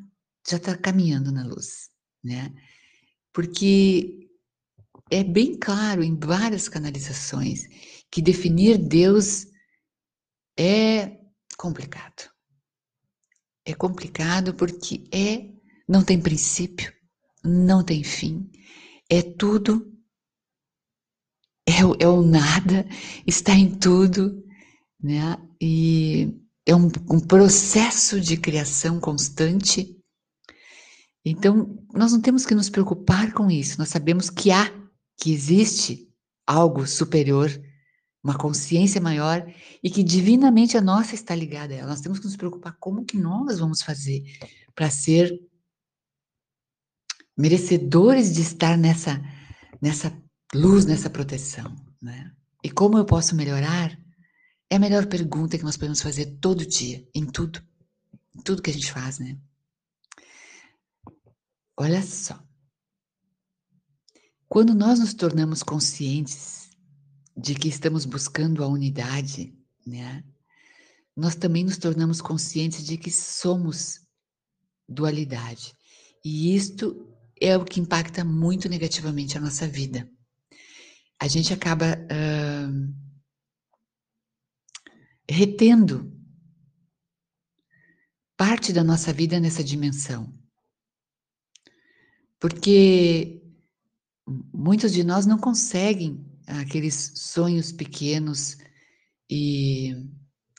já 0.49 0.55
está 0.55 0.73
caminhando 0.77 1.33
na 1.33 1.45
luz, 1.45 1.89
né? 2.23 2.53
Porque 3.33 4.29
é 5.11 5.21
bem 5.21 5.57
claro 5.57 6.01
em 6.01 6.17
várias 6.17 6.69
canalizações 6.69 7.67
que 8.17 8.21
definir 8.23 8.79
Deus 8.79 9.45
é 10.57 11.19
complicado. 11.55 12.31
É 13.63 13.75
complicado 13.75 14.55
porque 14.55 15.07
é 15.13 15.53
não 15.87 16.03
tem 16.03 16.19
princípio, 16.19 16.91
não 17.43 17.83
tem 17.83 18.03
fim, 18.03 18.49
é 19.07 19.21
tudo, 19.21 19.95
é, 21.69 21.81
é 21.99 22.07
o 22.07 22.23
nada, 22.23 22.87
está 23.27 23.53
em 23.53 23.77
tudo, 23.77 24.43
né? 24.99 25.37
E 25.61 26.41
é 26.65 26.75
um, 26.75 26.89
um 27.11 27.19
processo 27.19 28.19
de 28.19 28.35
criação 28.35 28.99
constante. 28.99 29.95
Então, 31.23 31.85
nós 31.93 32.11
não 32.13 32.19
temos 32.19 32.47
que 32.47 32.55
nos 32.55 32.67
preocupar 32.67 33.31
com 33.31 33.51
isso, 33.51 33.77
nós 33.77 33.89
sabemos 33.89 34.27
que 34.31 34.49
há, 34.49 34.73
que 35.19 35.31
existe 35.31 36.11
algo 36.47 36.87
superior, 36.87 37.51
uma 38.27 38.37
consciência 38.37 38.99
maior 38.99 39.49
e 39.81 39.89
que 39.89 40.03
divinamente 40.03 40.75
a 40.77 40.81
nossa 40.81 41.15
está 41.15 41.33
ligada 41.33 41.73
a 41.73 41.77
ela. 41.77 41.87
Nós 41.87 42.01
temos 42.01 42.19
que 42.19 42.25
nos 42.25 42.35
preocupar 42.35 42.75
como 42.77 43.05
que 43.05 43.17
nós 43.17 43.57
vamos 43.57 43.81
fazer 43.81 44.21
para 44.75 44.89
ser 44.89 45.39
merecedores 47.37 48.33
de 48.33 48.41
estar 48.41 48.77
nessa, 48.77 49.21
nessa 49.81 50.11
luz, 50.53 50.85
nessa 50.85 51.09
proteção. 51.09 51.73
Né? 52.01 52.29
E 52.61 52.69
como 52.69 52.97
eu 52.97 53.05
posso 53.05 53.33
melhorar? 53.33 53.97
É 54.69 54.75
a 54.75 54.79
melhor 54.79 55.05
pergunta 55.05 55.57
que 55.57 55.63
nós 55.63 55.77
podemos 55.77 56.01
fazer 56.01 56.37
todo 56.41 56.65
dia, 56.67 57.07
em 57.15 57.25
tudo. 57.25 57.63
Em 58.35 58.41
tudo 58.41 58.61
que 58.61 58.69
a 58.69 58.73
gente 58.73 58.91
faz, 58.91 59.19
né? 59.19 59.37
Olha 61.77 62.01
só. 62.01 62.37
Quando 64.49 64.75
nós 64.75 64.99
nos 64.99 65.13
tornamos 65.13 65.63
conscientes 65.63 66.66
de 67.37 67.53
que 67.53 67.67
estamos 67.67 68.03
buscando 68.03 68.63
a 68.63 68.67
unidade, 68.67 69.55
né? 69.85 70.23
Nós 71.15 71.35
também 71.35 71.63
nos 71.63 71.77
tornamos 71.77 72.19
conscientes 72.19 72.83
de 72.83 72.97
que 72.97 73.11
somos 73.11 74.01
dualidade. 74.89 75.73
E 76.25 76.55
isto 76.55 77.07
é 77.39 77.55
o 77.55 77.63
que 77.63 77.79
impacta 77.79 78.23
muito 78.23 78.67
negativamente 78.67 79.37
a 79.37 79.41
nossa 79.41 79.67
vida. 79.67 80.09
A 81.19 81.27
gente 81.27 81.53
acaba 81.53 81.95
uh, 81.95 82.93
retendo 85.29 86.11
parte 88.35 88.71
da 88.71 88.83
nossa 88.83 89.11
vida 89.13 89.39
nessa 89.39 89.63
dimensão. 89.63 90.31
Porque 92.39 93.41
muitos 94.53 94.93
de 94.93 95.03
nós 95.03 95.25
não 95.25 95.39
conseguem 95.39 96.26
aqueles 96.47 97.11
sonhos 97.15 97.71
pequenos 97.71 98.57
e 99.29 99.93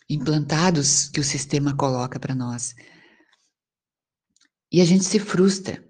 implantados 0.08 1.08
que 1.08 1.20
o 1.20 1.24
sistema 1.24 1.74
coloca 1.74 2.20
para 2.20 2.34
nós. 2.34 2.74
E 4.70 4.80
a 4.80 4.84
gente 4.84 5.04
se 5.04 5.18
frustra. 5.18 5.82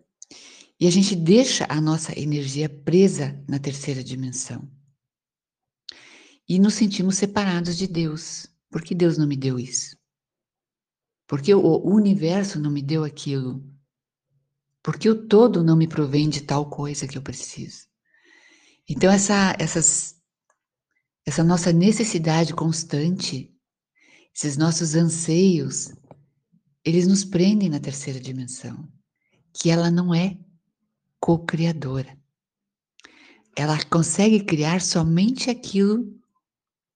E 0.80 0.86
a 0.86 0.90
gente 0.90 1.16
deixa 1.16 1.66
a 1.68 1.80
nossa 1.80 2.16
energia 2.18 2.68
presa 2.68 3.44
na 3.48 3.58
terceira 3.58 4.02
dimensão. 4.02 4.70
E 6.48 6.58
nos 6.58 6.74
sentimos 6.74 7.16
separados 7.16 7.76
de 7.76 7.88
Deus. 7.88 8.46
Por 8.70 8.82
que 8.82 8.94
Deus 8.94 9.18
não 9.18 9.26
me 9.26 9.36
deu 9.36 9.58
isso? 9.58 9.96
Porque 11.26 11.52
o 11.52 11.78
universo 11.84 12.60
não 12.60 12.70
me 12.70 12.80
deu 12.80 13.02
aquilo? 13.02 13.62
Porque 14.82 15.10
o 15.10 15.26
todo 15.26 15.64
não 15.64 15.76
me 15.76 15.88
provém 15.88 16.28
de 16.28 16.42
tal 16.42 16.70
coisa 16.70 17.08
que 17.08 17.18
eu 17.18 17.22
preciso? 17.22 17.87
Então, 18.88 19.12
essa, 19.12 19.54
essas, 19.58 20.18
essa 21.26 21.44
nossa 21.44 21.70
necessidade 21.72 22.54
constante, 22.54 23.54
esses 24.34 24.56
nossos 24.56 24.94
anseios, 24.94 25.92
eles 26.82 27.06
nos 27.06 27.22
prendem 27.22 27.68
na 27.68 27.78
terceira 27.78 28.18
dimensão, 28.18 28.90
que 29.52 29.68
ela 29.68 29.90
não 29.90 30.14
é 30.14 30.38
co-criadora. 31.20 32.18
Ela 33.54 33.84
consegue 33.86 34.44
criar 34.44 34.80
somente 34.80 35.50
aquilo 35.50 36.18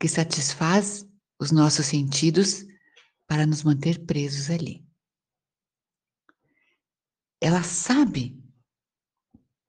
que 0.00 0.08
satisfaz 0.08 1.06
os 1.38 1.50
nossos 1.50 1.86
sentidos 1.86 2.64
para 3.26 3.44
nos 3.44 3.62
manter 3.62 4.06
presos 4.06 4.48
ali. 4.48 4.82
Ela 7.38 7.62
sabe 7.62 8.40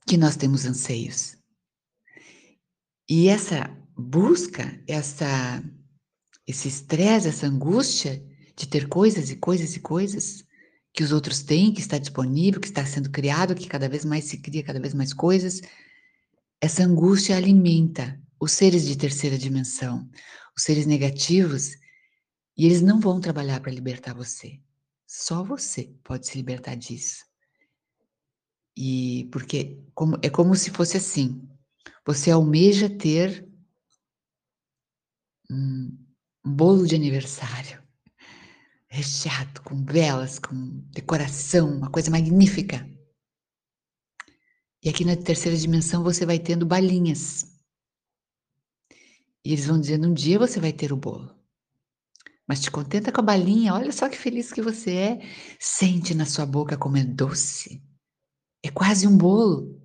que 0.07 0.15
nós 0.15 0.37
temos 0.37 0.65
anseios. 0.65 1.42
E 3.09 3.27
essa 3.27 3.69
busca, 3.97 4.81
essa 4.87 5.63
esse 6.45 6.67
estresse, 6.67 7.29
essa 7.29 7.47
angústia 7.47 8.21
de 8.55 8.67
ter 8.67 8.87
coisas 8.87 9.29
e 9.29 9.35
coisas 9.37 9.75
e 9.75 9.79
coisas, 9.79 10.43
que 10.93 11.03
os 11.03 11.11
outros 11.11 11.41
têm, 11.41 11.73
que 11.73 11.79
está 11.79 11.97
disponível, 11.97 12.61
que 12.61 12.67
está 12.67 12.85
sendo 12.85 13.09
criado, 13.09 13.55
que 13.55 13.67
cada 13.67 13.89
vez 13.89 14.05
mais 14.05 14.25
se 14.25 14.37
cria 14.37 14.63
cada 14.63 14.79
vez 14.79 14.93
mais 14.93 15.13
coisas. 15.13 15.61
Essa 16.61 16.83
angústia 16.83 17.35
alimenta 17.35 18.21
os 18.39 18.51
seres 18.51 18.85
de 18.85 18.95
terceira 18.97 19.37
dimensão, 19.37 20.07
os 20.55 20.63
seres 20.63 20.85
negativos, 20.85 21.71
e 22.55 22.65
eles 22.65 22.81
não 22.81 22.99
vão 22.99 23.19
trabalhar 23.19 23.59
para 23.59 23.71
libertar 23.71 24.13
você. 24.13 24.59
Só 25.07 25.43
você 25.43 25.95
pode 26.03 26.27
se 26.27 26.37
libertar 26.37 26.75
disso. 26.75 27.25
E 28.77 29.29
porque 29.31 29.79
como, 29.93 30.17
é 30.21 30.29
como 30.29 30.55
se 30.55 30.69
fosse 30.69 30.97
assim: 30.97 31.47
você 32.05 32.31
almeja 32.31 32.89
ter 32.89 33.47
um, 35.49 35.97
bolo 36.45 36.85
de 36.85 36.95
aniversário 36.95 37.81
recheado 38.87 39.61
com 39.61 39.83
velas, 39.83 40.37
com 40.37 40.53
decoração, 40.91 41.77
uma 41.77 41.89
coisa 41.89 42.11
magnífica. 42.11 42.87
E 44.83 44.89
aqui 44.89 45.03
na 45.03 45.15
terceira 45.15 45.57
dimensão 45.57 46.03
você 46.03 46.25
vai 46.25 46.37
tendo 46.37 46.65
balinhas. 46.65 47.45
E 49.43 49.53
eles 49.53 49.65
vão 49.65 49.79
dizendo: 49.79 50.07
um 50.07 50.13
dia 50.13 50.37
você 50.37 50.59
vai 50.59 50.71
ter 50.71 50.91
o 50.93 50.97
bolo. 50.97 51.33
Mas 52.47 52.61
te 52.61 52.69
contenta 52.69 53.11
com 53.11 53.21
a 53.21 53.23
balinha, 53.23 53.73
olha 53.73 53.91
só 53.91 54.09
que 54.09 54.17
feliz 54.17 54.51
que 54.51 54.61
você 54.61 54.95
é. 54.95 55.19
Sente 55.59 56.13
na 56.13 56.25
sua 56.25 56.45
boca 56.45 56.77
como 56.77 56.97
é 56.97 57.03
doce. 57.03 57.81
É 58.61 58.69
quase 58.69 59.07
um 59.07 59.17
bolo. 59.17 59.81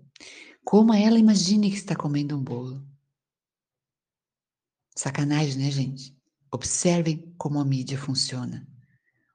Como 0.70 0.92
ela 0.92 1.18
imagine 1.18 1.70
que 1.70 1.78
está 1.78 1.96
comendo 1.96 2.36
um 2.36 2.44
bolo. 2.44 2.86
Sacanagem, 4.94 5.56
né, 5.56 5.70
gente? 5.70 6.14
Observem 6.52 7.34
como 7.38 7.58
a 7.58 7.64
mídia 7.64 7.96
funciona. 7.96 8.68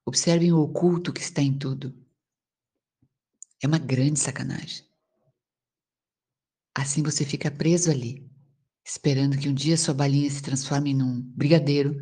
Observem 0.05 0.53
o 0.53 0.59
oculto 0.59 1.11
que 1.11 1.21
está 1.21 1.41
em 1.41 1.57
tudo. 1.57 1.91
É 3.63 3.65
uma 3.65 3.79
grande 3.79 4.19
sacanagem. 4.19 4.85
Assim 6.77 7.01
você 7.01 7.25
fica 7.25 7.49
preso 7.49 7.89
ali, 7.89 8.31
esperando 8.85 9.35
que 9.35 9.49
um 9.49 9.55
dia 9.55 9.75
sua 9.75 9.95
balinha 9.95 10.29
se 10.29 10.43
transforme 10.43 10.93
num 10.93 11.19
brigadeiro, 11.19 11.99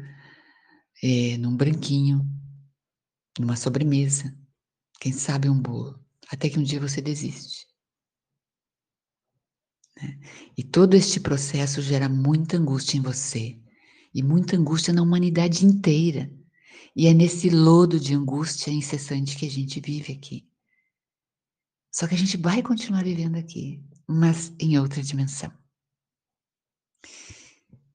é, 1.02 1.38
num 1.38 1.56
branquinho, 1.56 2.20
numa 3.40 3.56
sobremesa, 3.56 4.38
quem 5.00 5.14
sabe 5.14 5.50
um 5.50 5.58
bolo, 5.58 6.06
até 6.30 6.50
que 6.50 6.60
um 6.60 6.64
dia 6.64 6.82
você 6.82 7.02
desiste. 7.02 7.71
Né? 10.02 10.20
E 10.58 10.64
todo 10.64 10.96
este 10.96 11.20
processo 11.20 11.82
gera 11.82 12.10
muita 12.10 12.58
angústia 12.58 12.98
em 12.98 13.02
você 13.02 13.60
e 14.14 14.24
muita 14.24 14.58
angústia 14.58 14.94
na 14.94 15.02
humanidade 15.02 15.66
inteira. 15.66 16.32
E 16.96 17.08
é 17.08 17.14
nesse 17.14 17.50
lodo 17.50 18.00
de 18.00 18.14
angústia 18.14 18.72
incessante 18.72 19.38
que 19.38 19.46
a 19.46 19.50
gente 19.50 19.80
vive 19.80 20.14
aqui. 20.14 20.48
Só 21.92 22.08
que 22.08 22.16
a 22.16 22.18
gente 22.18 22.38
vai 22.38 22.62
continuar 22.62 23.04
vivendo 23.04 23.38
aqui, 23.38 23.82
mas 24.08 24.54
em 24.60 24.78
outra 24.80 25.02
dimensão. 25.02 25.52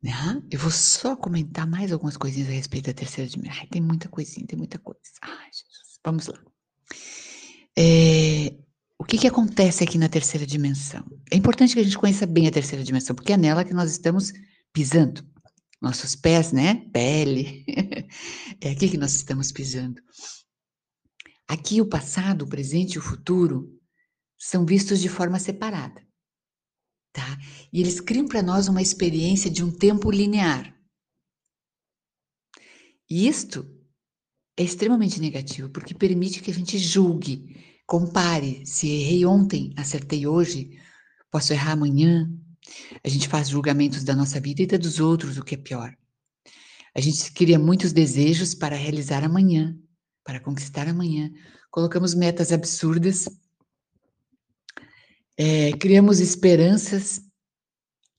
Né? 0.03 0.13
Eu 0.51 0.59
vou 0.59 0.71
só 0.71 1.17
comentar 1.17 1.67
mais 1.67 1.93
algumas 1.93 2.17
coisinhas 2.17 2.49
a 2.49 2.53
respeito 2.53 2.87
da 2.87 2.95
terceira 2.95 3.29
dimensão. 3.29 3.61
Ai, 3.61 3.67
tem 3.67 3.83
muita 3.83 4.09
coisinha, 4.09 4.47
tem 4.47 4.59
muita 4.59 4.79
coisa. 4.79 5.01
Ai, 5.23 5.51
Jesus. 5.53 5.99
Vamos 6.05 6.27
lá. 6.27 6.41
É, 7.77 8.55
o 8.99 9.05
que, 9.05 9.19
que 9.19 9.27
acontece 9.27 9.85
aqui 9.85 9.99
na 9.99 10.09
terceira 10.09 10.47
dimensão? 10.47 11.05
É 11.31 11.37
importante 11.37 11.75
que 11.75 11.81
a 11.81 11.85
gente 11.85 11.99
conheça 11.99 12.27
bem 12.27 12.47
a 12.47 12.51
terceira 12.51 12.85
dimensão, 12.85 13.15
porque 13.15 13.33
é 13.33 13.37
nela 13.37 13.65
que 13.65 13.75
nós 13.75 13.91
estamos 13.91 14.33
pisando 14.73 15.25
nossos 15.81 16.17
pés, 16.17 16.53
né? 16.53 16.87
Pele. 16.93 17.65
é 18.61 18.71
aqui 18.71 18.89
que 18.89 18.97
nós 18.97 19.15
estamos 19.15 19.53
pisando. 19.53 20.01
Aqui 21.47 21.81
o 21.81 21.89
passado, 21.89 22.43
o 22.43 22.49
presente 22.49 22.95
e 22.95 22.99
o 22.99 23.03
futuro 23.03 23.73
são 24.39 24.65
vistos 24.65 25.01
de 25.01 25.09
forma 25.09 25.39
separada. 25.39 26.05
Tá? 27.13 27.39
E 27.73 27.81
eles 27.81 28.01
criam 28.01 28.27
para 28.27 28.43
nós 28.43 28.69
uma 28.69 28.83
experiência 28.83 29.51
de 29.51 29.65
um 29.65 29.71
tempo 29.71 30.11
linear. 30.11 30.75
E 33.09 33.29
isto 33.29 33.65
é 34.57 34.63
extremamente 34.63 35.21
negativo, 35.21 35.71
porque 35.71 35.95
permite 35.95 36.43
que 36.43 36.51
a 36.51 36.55
gente 36.55 36.79
julgue, 36.79 37.65
compare. 37.87 38.67
Se 38.67 38.89
errei 38.89 39.25
ontem, 39.25 39.73
acertei 39.77 40.27
hoje, 40.27 40.79
posso 41.31 41.53
errar 41.53 41.73
amanhã. 41.73 42.31
A 43.03 43.09
gente 43.09 43.29
faz 43.29 43.49
julgamentos 43.49 44.03
da 44.03 44.15
nossa 44.15 44.41
vida 44.41 44.63
e 44.63 44.67
da 44.67 44.77
dos 44.77 44.99
outros, 44.99 45.39
o 45.39 45.45
que 45.45 45.55
é 45.55 45.59
pior. 45.59 45.97
A 46.95 47.01
gente 47.01 47.31
cria 47.33 47.59
muitos 47.59 47.93
desejos 47.93 48.55
para 48.55 48.75
realizar 48.75 49.23
amanhã, 49.23 49.79
para 50.25 50.41
conquistar 50.41 50.89
amanhã. 50.89 51.31
Colocamos 51.71 52.15
metas 52.15 52.53
absurdas, 52.53 53.29
é, 55.37 55.73
criamos 55.73 56.19
esperanças, 56.19 57.21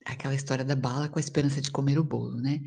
aquela 0.06 0.36
história 0.36 0.64
da 0.64 0.76
bala 0.76 1.10
com 1.10 1.18
a 1.18 1.22
esperança 1.22 1.60
de 1.60 1.72
comer 1.72 1.98
o 1.98 2.04
bolo, 2.04 2.38
né? 2.38 2.62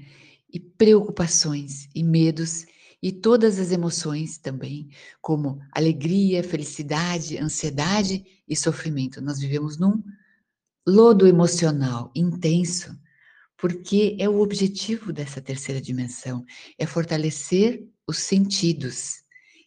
E 0.52 0.58
preocupações 0.58 1.88
e 1.94 2.02
medos 2.02 2.66
e 3.02 3.10
todas 3.10 3.58
as 3.58 3.72
emoções 3.72 4.36
também, 4.36 4.90
como 5.22 5.60
alegria, 5.72 6.44
felicidade, 6.44 7.38
ansiedade 7.38 8.24
e 8.46 8.54
sofrimento. 8.54 9.22
Nós 9.22 9.40
vivemos 9.40 9.78
num 9.78 10.02
lodo 10.86 11.26
emocional 11.26 12.10
intenso, 12.14 12.98
porque 13.56 14.16
é 14.18 14.28
o 14.28 14.40
objetivo 14.40 15.12
dessa 15.12 15.40
terceira 15.40 15.80
dimensão, 15.80 16.44
é 16.78 16.86
fortalecer 16.86 17.86
os 18.06 18.18
sentidos. 18.18 19.22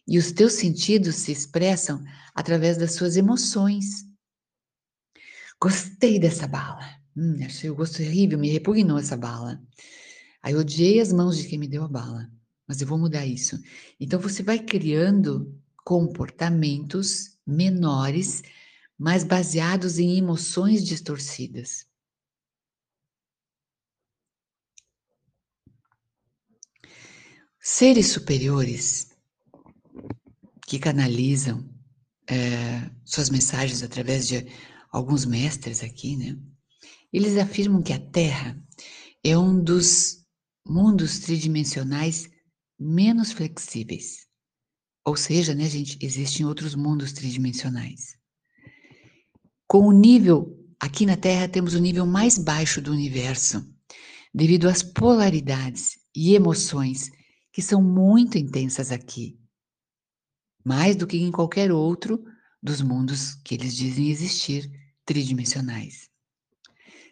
E 0.06 0.18
os 0.18 0.32
teus 0.32 0.52
sentidos 0.52 1.16
se 1.16 1.32
expressam 1.32 2.04
através 2.34 2.76
das 2.76 2.94
suas 2.94 3.16
emoções. 3.16 4.04
Gostei 5.60 6.18
dessa 6.18 6.46
bala. 6.46 6.84
Hum, 7.16 7.38
achei 7.44 7.70
o 7.70 7.74
gosto 7.74 8.02
horrível, 8.02 8.38
me 8.38 8.50
repugnou 8.50 8.98
essa 8.98 9.16
bala. 9.16 9.60
Aí 10.42 10.54
odiei 10.54 11.00
as 11.00 11.12
mãos 11.12 11.38
de 11.38 11.48
quem 11.48 11.58
me 11.58 11.66
deu 11.66 11.84
a 11.84 11.88
bala 11.88 12.30
mas 12.66 12.80
eu 12.80 12.86
vou 12.86 12.98
mudar 12.98 13.26
isso. 13.26 13.58
Então 14.00 14.18
você 14.18 14.42
vai 14.42 14.58
criando 14.58 15.58
comportamentos 15.84 17.38
menores, 17.46 18.42
mas 18.98 19.22
baseados 19.22 19.98
em 19.98 20.16
emoções 20.16 20.84
distorcidas. 20.84 21.86
Seres 27.60 28.08
superiores 28.08 29.08
que 30.66 30.78
canalizam 30.78 31.68
é, 32.28 32.90
suas 33.04 33.30
mensagens 33.30 33.82
através 33.82 34.26
de 34.26 34.46
alguns 34.90 35.24
mestres 35.24 35.82
aqui, 35.82 36.16
né? 36.16 36.38
Eles 37.12 37.36
afirmam 37.36 37.82
que 37.82 37.92
a 37.92 37.98
Terra 37.98 38.60
é 39.22 39.36
um 39.36 39.62
dos 39.62 40.24
mundos 40.66 41.20
tridimensionais 41.20 42.28
menos 42.84 43.32
flexíveis. 43.32 44.26
Ou 45.04 45.16
seja, 45.16 45.54
né, 45.54 45.64
gente, 45.68 45.98
existem 46.02 46.44
outros 46.44 46.74
mundos 46.74 47.12
tridimensionais. 47.12 48.16
Com 49.66 49.86
o 49.86 49.92
nível, 49.92 50.58
aqui 50.78 51.06
na 51.06 51.16
Terra 51.16 51.48
temos 51.48 51.74
o 51.74 51.78
nível 51.78 52.06
mais 52.06 52.36
baixo 52.36 52.82
do 52.82 52.92
universo, 52.92 53.66
devido 54.32 54.68
às 54.68 54.82
polaridades 54.82 55.98
e 56.14 56.34
emoções 56.34 57.10
que 57.52 57.62
são 57.62 57.82
muito 57.82 58.36
intensas 58.36 58.92
aqui, 58.92 59.38
mais 60.64 60.96
do 60.96 61.06
que 61.06 61.16
em 61.16 61.30
qualquer 61.30 61.72
outro 61.72 62.22
dos 62.62 62.82
mundos 62.82 63.34
que 63.44 63.54
eles 63.54 63.74
dizem 63.76 64.10
existir 64.10 64.70
tridimensionais. 65.04 66.10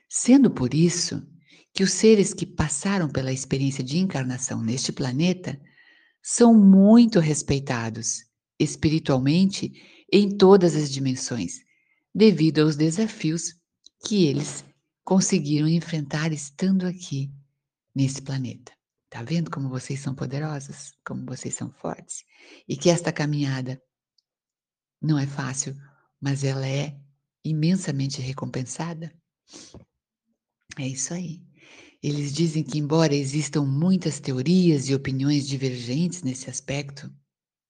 Sendo 0.09 0.51
por 0.51 0.75
isso 0.75 1.27
que 1.73 1.83
os 1.83 1.93
seres 1.93 2.35
que 2.35 2.45
passaram 2.45 3.09
pela 3.09 3.33
experiência 3.33 3.83
de 3.83 3.99
encarnação 3.99 4.63
neste 4.63 4.93
planeta 4.93 5.61
são 6.23 6.55
muito 6.55 7.19
respeitados 7.19 8.25
espiritualmente 8.59 9.73
em 10.13 10.37
todas 10.37 10.77
as 10.77 10.91
dimensões, 10.91 11.61
devido 12.15 12.61
aos 12.61 12.77
desafios 12.77 13.55
que 14.07 14.27
eles 14.27 14.65
conseguiram 15.03 15.67
enfrentar 15.67 16.33
estando 16.33 16.87
aqui 16.87 17.33
nesse 17.95 18.23
planeta. 18.23 18.73
Tá 19.09 19.23
vendo 19.23 19.51
como 19.51 19.69
vocês 19.69 20.01
são 20.01 20.15
poderosos, 20.15 20.93
como 21.05 21.27
vocês 21.27 21.55
são 21.55 21.71
fortes 21.71 22.25
e 22.69 22.77
que 22.77 22.89
esta 22.89 23.13
caminhada 23.13 23.83
não 25.01 25.19
é 25.19 25.27
fácil, 25.27 25.75
mas 26.21 26.45
ela 26.45 26.67
é 26.67 26.97
imensamente 27.45 28.21
recompensada? 28.21 29.13
É 30.79 30.87
isso 30.87 31.13
aí. 31.13 31.43
Eles 32.03 32.33
dizem 32.33 32.65
que, 32.65 32.79
embora 32.79 33.15
existam 33.15 33.62
muitas 33.62 34.19
teorias 34.19 34.88
e 34.88 34.95
opiniões 34.95 35.47
divergentes 35.47 36.23
nesse 36.23 36.51
aspecto, 36.51 37.11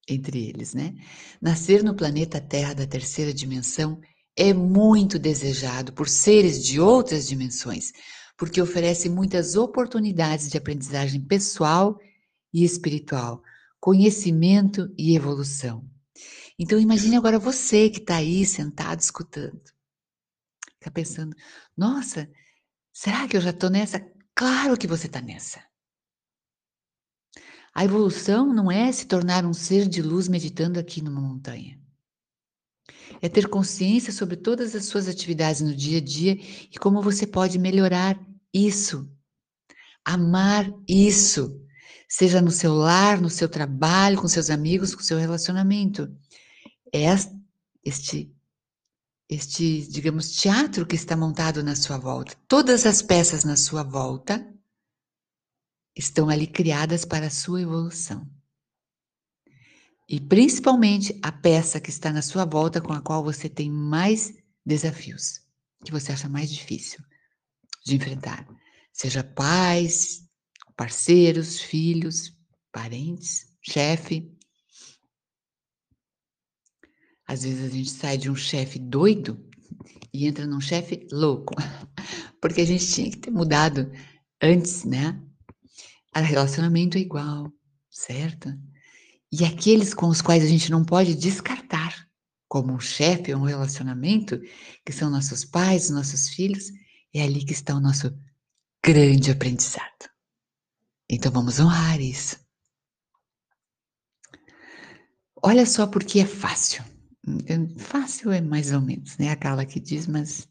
entre 0.09 0.49
eles, 0.49 0.75
né? 0.75 0.95
Nascer 1.40 1.85
no 1.85 1.95
planeta 1.95 2.40
Terra 2.40 2.75
da 2.75 2.87
terceira 2.87 3.33
dimensão 3.33 4.01
é 4.37 4.53
muito 4.53 5.18
desejado 5.18 5.92
por 5.92 6.09
seres 6.09 6.64
de 6.64 6.81
outras 6.81 7.29
dimensões, 7.29 7.92
porque 8.37 8.61
oferece 8.61 9.09
muitas 9.09 9.55
oportunidades 9.55 10.51
de 10.51 10.57
aprendizagem 10.57 11.21
pessoal 11.21 11.99
e 12.53 12.64
espiritual, 12.64 13.42
conhecimento 13.79 14.92
e 14.97 15.14
evolução. 15.14 15.88
Então 16.59 16.79
imagine 16.79 17.16
agora 17.16 17.38
você 17.38 17.90
que 17.90 17.99
está 17.99 18.16
aí 18.16 18.47
sentado 18.47 19.01
escutando, 19.01 19.61
está 20.75 20.90
pensando: 20.90 21.37
nossa, 21.77 22.29
será 22.92 23.29
que 23.29 23.37
eu 23.37 23.40
já 23.40 23.51
estou 23.51 23.71
nessa? 23.71 24.01
Claro 24.42 24.76
que 24.76 24.88
você 24.88 25.07
está 25.07 25.20
nessa. 25.20 25.62
A 27.72 27.85
evolução 27.85 28.52
não 28.52 28.72
é 28.72 28.90
se 28.90 29.07
tornar 29.07 29.46
um 29.46 29.52
ser 29.52 29.87
de 29.87 30.02
luz 30.02 30.26
meditando 30.26 30.81
aqui 30.81 31.00
numa 31.00 31.20
montanha. 31.20 31.81
É 33.20 33.28
ter 33.28 33.48
consciência 33.48 34.12
sobre 34.12 34.35
todas 34.35 34.74
as 34.74 34.87
suas 34.87 35.07
atividades 35.07 35.61
no 35.61 35.72
dia 35.72 35.98
a 35.98 36.00
dia 36.00 36.33
e 36.33 36.76
como 36.76 37.00
você 37.00 37.24
pode 37.24 37.57
melhorar 37.57 38.18
isso. 38.52 39.09
Amar 40.05 40.68
isso. 40.88 41.64
Seja 42.09 42.42
no 42.42 42.50
seu 42.50 42.74
lar, 42.74 43.20
no 43.20 43.31
seu 43.31 43.48
trabalho, 43.48 44.20
com 44.20 44.26
seus 44.26 44.50
amigos, 44.50 44.92
com 44.92 45.05
seu 45.05 45.18
relacionamento. 45.18 46.12
É 46.92 47.05
este 47.85 48.35
este, 49.33 49.87
digamos, 49.88 50.33
teatro 50.33 50.87
que 50.87 50.95
está 50.95 51.16
montado 51.16 51.62
na 51.62 51.75
sua 51.75 51.97
volta. 51.97 52.37
Todas 52.47 52.85
as 52.85 53.01
peças 53.01 53.45
na 53.45 53.57
sua 53.57 53.83
volta 53.83 54.47
estão 55.97 56.29
ali 56.29 56.47
criadas 56.47 57.07
para 57.07 57.29
a 57.29 57.31
sua 57.31 57.62
evolução. 57.62 58.31
E 60.07 60.21
principalmente 60.21 61.18
a 61.23 61.33
peça 61.33 61.81
que 61.81 61.88
está 61.88 62.12
na 62.12 62.21
sua 62.21 62.45
volta 62.45 62.79
com 62.79 62.92
a 62.92 63.01
qual 63.01 63.25
você 63.25 63.49
tem 63.49 63.71
mais 63.71 64.35
desafios, 64.66 65.40
que 65.83 65.90
você 65.90 66.12
acha 66.12 66.29
mais 66.29 66.51
difícil 66.51 67.03
de 67.87 67.97
enfrentar. 67.97 68.47
Seja 68.92 69.25
pais, 69.25 70.29
parceiros, 70.77 71.59
filhos, 71.59 72.37
parentes, 72.71 73.47
chefe, 73.62 74.31
às 77.33 77.45
vezes 77.45 77.64
a 77.64 77.75
gente 77.75 77.90
sai 77.90 78.18
de 78.18 78.31
um 78.31 78.37
chefe 78.37 78.79
doido 78.79 79.42
e 80.12 80.27
entra 80.27 80.47
num 80.47 80.61
chefe 80.61 81.07
louco, 81.11 81.55
porque 82.42 82.61
a 82.61 82.66
gente 82.66 82.87
tinha 82.87 83.11
que 83.11 83.16
ter 83.16 83.31
mudado 83.31 83.90
antes, 84.42 84.85
né? 84.85 85.18
O 86.14 86.21
relacionamento 86.21 86.99
é 86.99 87.01
igual, 87.01 87.51
certo? 87.90 88.53
E 89.33 89.47
aqueles 89.47 89.95
com 89.95 90.09
os 90.09 90.21
quais 90.21 90.45
a 90.45 90.47
gente 90.47 90.71
não 90.71 90.85
pode 90.85 91.14
descartar 91.14 92.07
como 92.47 92.75
um 92.75 92.81
chefe 92.81 93.33
ou 93.33 93.40
um 93.40 93.45
relacionamento, 93.45 94.38
que 94.85 94.92
são 94.92 95.09
nossos 95.09 95.42
pais, 95.42 95.88
nossos 95.88 96.29
filhos, 96.29 96.66
é 97.14 97.23
ali 97.23 97.42
que 97.47 97.55
está 97.55 97.75
o 97.75 97.81
nosso 97.81 98.14
grande 98.85 99.31
aprendizado. 99.31 100.11
Então 101.09 101.33
vamos 101.33 101.59
honrar 101.59 101.99
isso. 101.99 102.38
Olha 105.42 105.64
só 105.64 105.87
porque 105.87 106.21
é 106.21 106.27
fácil. 106.27 106.91
Fácil 107.78 108.32
é 108.32 108.40
mais 108.40 108.72
ou 108.72 108.80
menos, 108.80 109.16
né? 109.16 109.30
Aquela 109.30 109.64
que 109.64 109.78
diz, 109.78 110.06
mas 110.06 110.48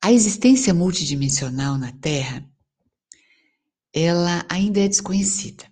a 0.00 0.12
existência 0.12 0.72
multidimensional 0.72 1.76
na 1.76 1.90
Terra, 1.92 2.48
ela 3.92 4.46
ainda 4.48 4.80
é 4.80 4.88
desconhecida. 4.88 5.64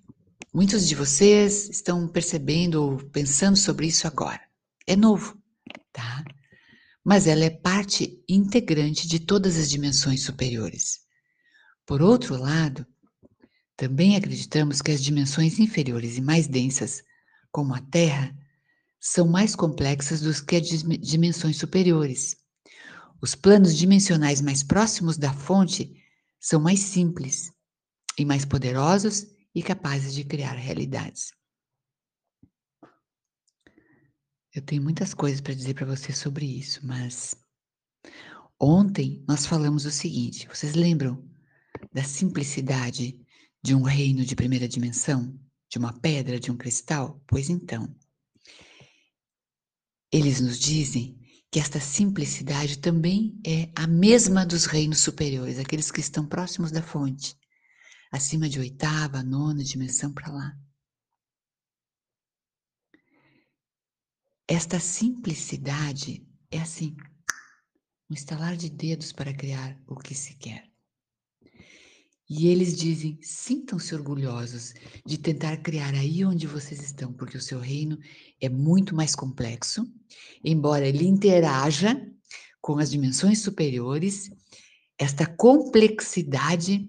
Muitos 0.53 0.89
de 0.89 0.95
vocês 0.95 1.69
estão 1.69 2.09
percebendo 2.09 2.83
ou 2.83 2.97
pensando 2.97 3.57
sobre 3.57 3.87
isso 3.87 4.07
agora. 4.07 4.41
É 4.87 4.97
novo, 4.97 5.39
tá? 5.93 6.25
Mas 7.05 7.27
ela 7.27 7.45
é 7.45 7.51
parte 7.51 8.21
integrante 8.29 9.07
de 9.07 9.21
todas 9.21 9.57
as 9.57 9.71
dimensões 9.71 10.23
superiores. 10.25 11.01
Por 11.85 12.03
outro 12.03 12.37
lado, 12.37 12.85
também 13.77 14.17
acreditamos 14.17 14.83
que 14.83 14.91
as 14.91 15.05
dimensões 15.05 15.61
inferiores 15.61 16.17
e 16.17 16.21
mais 16.21 16.49
densas, 16.49 17.05
como 17.53 17.75
a 17.75 17.81
Terra, 17.81 18.35
são 19.07 19.29
mais 19.29 19.55
complexas 19.55 20.21
do 20.21 20.45
que 20.45 20.57
as 20.57 20.67
dimensões 21.01 21.57
superiores. 21.57 22.37
Os 23.23 23.37
planos 23.37 23.77
dimensionais 23.77 24.41
mais 24.41 24.65
próximos 24.65 25.17
da 25.17 25.33
fonte 25.33 25.95
são 26.41 26.61
mais 26.61 26.81
simples 26.81 27.53
e 28.19 28.25
mais 28.25 28.45
poderosos 28.45 29.25
e 29.55 29.63
capazes 29.63 30.13
de 30.13 30.25
criar 30.25 30.55
realidades. 30.55 31.33
Eu 34.53 34.61
tenho 34.63 34.83
muitas 34.83 35.15
coisas 35.15 35.41
para 35.41 35.55
dizer 35.55 35.75
para 35.75 35.87
você 35.87 36.13
sobre 36.13 36.45
isso, 36.45 36.85
mas 36.85 37.37
ontem 38.61 39.25
nós 39.29 39.47
falamos 39.47 39.85
o 39.85 39.91
seguinte: 39.91 40.49
vocês 40.49 40.75
lembram 40.75 41.25
da 41.93 42.03
simplicidade 42.03 43.25
de 43.63 43.73
um 43.73 43.83
reino 43.83 44.25
de 44.25 44.35
primeira 44.35 44.67
dimensão? 44.67 45.39
De 45.69 45.79
uma 45.79 45.93
pedra, 45.93 46.41
de 46.41 46.51
um 46.51 46.57
cristal? 46.57 47.21
Pois 47.27 47.49
então, 47.49 47.95
eles 50.13 50.41
nos 50.41 50.59
dizem 50.59 51.19
que 51.51 51.61
esta 51.61 51.81
simplicidade 51.81 52.79
também 52.79 53.41
é 53.47 53.71
a 53.75 53.87
mesma 53.87 54.45
dos 54.45 54.67
reinos 54.67 55.01
superiores, 55.01 55.59
aqueles 55.59 55.91
que 55.91 56.01
estão 56.01 56.27
próximos 56.27 56.71
da 56.71 56.83
fonte, 56.83 57.37
acima 58.11 58.49
de 58.49 58.59
oitava, 58.59 59.23
nona 59.23 59.63
dimensão 59.63 60.13
para 60.13 60.33
lá. 60.33 60.59
Esta 64.49 64.79
simplicidade 64.79 66.25
é 66.51 66.61
assim, 66.61 66.97
um 68.09 68.15
estalar 68.15 68.57
de 68.57 68.71
dedos 68.71 69.13
para 69.13 69.35
criar 69.35 69.81
o 69.87 69.97
que 69.97 70.15
se 70.15 70.35
quer. 70.37 70.71
E 72.29 72.49
eles 72.49 72.77
dizem: 72.77 73.19
sintam-se 73.23 73.95
orgulhosos 73.95 74.75
de 75.05 75.17
tentar 75.17 75.57
criar 75.59 75.95
aí 75.95 76.25
onde 76.25 76.47
vocês 76.47 76.83
estão, 76.83 77.13
porque 77.13 77.37
o 77.37 77.43
seu 77.43 77.61
reino 77.61 77.99
é 78.41 78.49
muito 78.49 78.95
mais 78.95 79.15
complexo, 79.15 79.87
embora 80.43 80.87
ele 80.87 81.07
interaja 81.07 81.95
com 82.61 82.79
as 82.79 82.91
dimensões 82.91 83.43
superiores, 83.43 84.29
esta 84.99 85.25
complexidade 85.25 86.89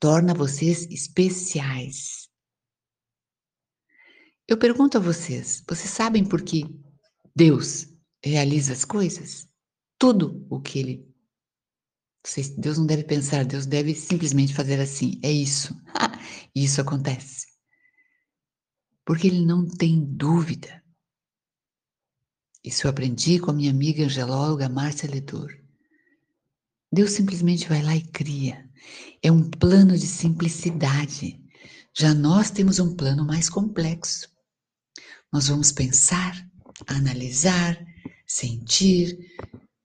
torna 0.00 0.34
vocês 0.34 0.86
especiais. 0.90 2.28
Eu 4.48 4.58
pergunto 4.58 4.98
a 4.98 5.00
vocês: 5.00 5.62
vocês 5.68 5.90
sabem 5.90 6.24
por 6.24 6.42
que 6.42 6.64
Deus 7.36 7.86
realiza 8.20 8.72
as 8.72 8.84
coisas? 8.84 9.46
Tudo 9.96 10.44
o 10.50 10.60
que 10.60 10.80
ele 10.80 11.09
Deus 12.58 12.76
não 12.78 12.86
deve 12.86 13.04
pensar, 13.04 13.44
Deus 13.44 13.66
deve 13.66 13.94
simplesmente 13.94 14.54
fazer 14.54 14.80
assim. 14.80 15.18
É 15.22 15.30
isso. 15.30 15.74
E 16.52 16.64
isso 16.64 16.80
acontece. 16.80 17.46
Porque 19.04 19.28
ele 19.28 19.46
não 19.46 19.64
tem 19.68 20.04
dúvida. 20.04 20.82
Isso 22.64 22.86
eu 22.86 22.90
aprendi 22.90 23.38
com 23.38 23.52
a 23.52 23.54
minha 23.54 23.70
amiga 23.70 24.04
angelóloga 24.04 24.68
Márcia 24.68 25.08
Ledor. 25.08 25.56
Deus 26.92 27.12
simplesmente 27.12 27.68
vai 27.68 27.82
lá 27.82 27.94
e 27.94 28.02
cria. 28.02 28.68
É 29.22 29.30
um 29.30 29.48
plano 29.48 29.96
de 29.96 30.06
simplicidade. 30.06 31.40
Já 31.96 32.12
nós 32.12 32.50
temos 32.50 32.78
um 32.78 32.96
plano 32.96 33.24
mais 33.24 33.48
complexo. 33.48 34.28
Nós 35.32 35.48
vamos 35.48 35.70
pensar, 35.70 36.44
analisar, 36.86 37.78
sentir, 38.26 39.18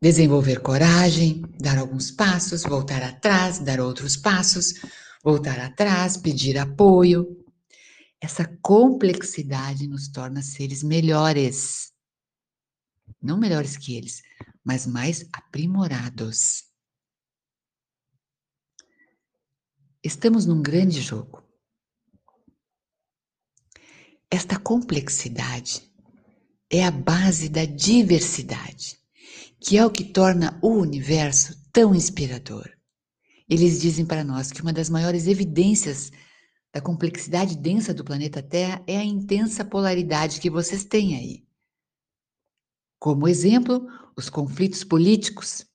Desenvolver 0.05 0.61
coragem, 0.61 1.41
dar 1.59 1.79
alguns 1.79 2.11
passos, 2.11 2.61
voltar 2.61 3.01
atrás, 3.01 3.57
dar 3.57 3.79
outros 3.79 4.15
passos, 4.15 4.75
voltar 5.23 5.59
atrás, 5.59 6.15
pedir 6.15 6.59
apoio. 6.59 7.43
Essa 8.21 8.45
complexidade 8.61 9.87
nos 9.87 10.07
torna 10.07 10.43
seres 10.43 10.83
melhores. 10.83 11.91
Não 13.19 13.35
melhores 13.35 13.77
que 13.77 13.97
eles, 13.97 14.21
mas 14.63 14.85
mais 14.85 15.27
aprimorados. 15.33 16.65
Estamos 20.03 20.45
num 20.45 20.61
grande 20.61 21.01
jogo. 21.01 21.43
Esta 24.29 24.59
complexidade 24.59 25.91
é 26.69 26.85
a 26.85 26.91
base 26.91 27.49
da 27.49 27.65
diversidade 27.65 29.03
que 29.59 29.77
é 29.77 29.85
o 29.85 29.91
que 29.91 30.03
torna 30.03 30.59
o 30.61 30.69
universo 30.69 31.55
tão 31.71 31.95
inspirador. 31.95 32.69
Eles 33.47 33.81
dizem 33.81 34.05
para 34.05 34.23
nós 34.23 34.51
que 34.51 34.61
uma 34.61 34.73
das 34.73 34.89
maiores 34.89 35.27
evidências 35.27 36.11
da 36.73 36.81
complexidade 36.81 37.55
densa 37.55 37.93
do 37.93 38.03
planeta 38.03 38.43
Terra 38.43 38.83
é 38.85 38.97
a 38.97 39.03
intensa 39.03 39.63
polaridade 39.63 40.41
que 40.41 40.49
vocês 40.49 40.83
têm 40.83 41.15
aí. 41.15 41.47
Como 42.99 43.27
exemplo, 43.27 43.87
os 44.17 44.29
conflitos 44.29 44.83
políticos, 44.83 45.65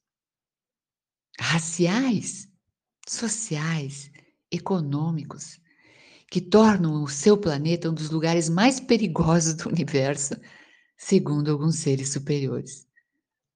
raciais, 1.38 2.49
sociais, 3.09 4.11
econômicos, 4.51 5.61
que 6.31 6.40
tornam 6.40 7.03
o 7.03 7.09
seu 7.09 7.37
planeta 7.38 7.88
um 7.90 7.95
dos 7.95 8.11
lugares 8.11 8.49
mais 8.49 8.79
perigosos 8.79 9.55
do 9.55 9.69
universo, 9.69 10.35
segundo 10.97 11.51
alguns 11.51 11.77
seres 11.77 12.12
superiores. 12.12 12.89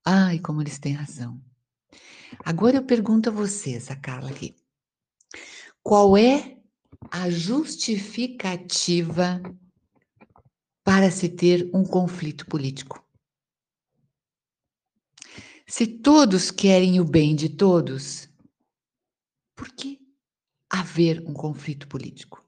Ai, 0.05 0.39
como 0.39 0.61
eles 0.61 0.79
têm 0.79 0.93
razão. 0.93 1.43
Agora 2.45 2.77
eu 2.77 2.85
pergunto 2.85 3.31
a 3.31 3.33
vocês, 3.33 3.91
a 3.91 3.97
Carla 3.97 4.31
aqui. 4.31 4.55
Qual 5.83 6.17
é 6.17 6.57
a 7.11 7.29
justificativa 7.31 9.43
para 10.83 11.11
se 11.11 11.29
ter 11.29 11.69
um 11.75 11.85
conflito 11.85 12.47
político? 12.47 13.03
Se 15.67 15.87
todos 15.87 16.51
querem 16.51 17.01
o 17.01 17.05
bem 17.05 17.35
de 17.35 17.49
todos, 17.49 18.29
por 19.57 19.71
que 19.71 19.99
haver 20.69 21.23
um 21.27 21.33
conflito 21.33 21.89
político? 21.89 22.45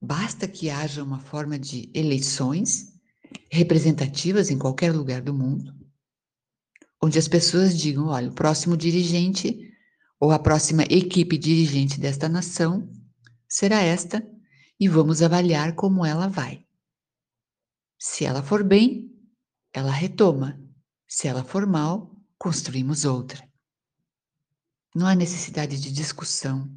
Basta 0.00 0.46
que 0.46 0.70
haja 0.70 1.02
uma 1.02 1.18
forma 1.18 1.58
de 1.58 1.90
eleições 1.92 2.96
representativas 3.50 4.50
em 4.50 4.58
qualquer 4.58 4.92
lugar 4.92 5.20
do 5.20 5.34
mundo, 5.34 5.74
onde 7.02 7.18
as 7.18 7.28
pessoas 7.28 7.76
digam: 7.76 8.06
olha, 8.06 8.28
o 8.28 8.34
próximo 8.34 8.76
dirigente 8.76 9.68
ou 10.18 10.30
a 10.30 10.38
próxima 10.38 10.82
equipe 10.84 11.38
dirigente 11.38 11.98
desta 11.98 12.28
nação 12.28 12.90
será 13.48 13.80
esta 13.80 14.26
e 14.78 14.88
vamos 14.88 15.22
avaliar 15.22 15.74
como 15.74 16.04
ela 16.04 16.28
vai. 16.28 16.66
Se 17.98 18.24
ela 18.24 18.42
for 18.42 18.62
bem, 18.62 19.10
ela 19.72 19.90
retoma. 19.90 20.60
Se 21.06 21.26
ela 21.26 21.44
for 21.44 21.66
mal, 21.66 22.16
construímos 22.38 23.04
outra. 23.04 23.46
Não 24.94 25.06
há 25.06 25.14
necessidade 25.14 25.80
de 25.80 25.92
discussão, 25.92 26.70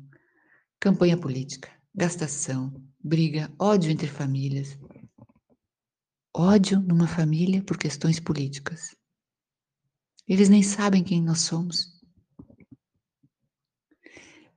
campanha 0.79 1.17
política, 1.17 1.69
gastação, 1.95 2.73
briga, 3.01 3.51
ódio 3.57 3.91
entre 3.91 4.07
famílias. 4.07 4.77
Ódio 6.35 6.79
numa 6.81 7.07
família 7.07 7.63
por 7.63 7.77
questões 7.77 8.19
políticas. 8.19 8.95
Eles 10.27 10.49
nem 10.49 10.63
sabem 10.63 11.03
quem 11.03 11.21
nós 11.21 11.41
somos. 11.41 12.01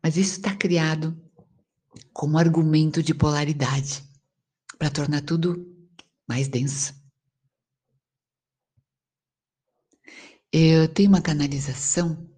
Mas 0.03 0.17
isso 0.17 0.33
está 0.33 0.55
criado 0.55 1.21
como 2.13 2.39
argumento 2.39 3.03
de 3.03 3.15
polaridade 3.15 4.05
para 4.79 4.91
tornar 4.91 5.23
tudo 5.23 5.67
mais 6.29 6.49
denso. 6.49 6.95
Eu 10.53 10.89
tenho 10.89 11.09
uma 11.09 11.21
canalização 11.21 12.31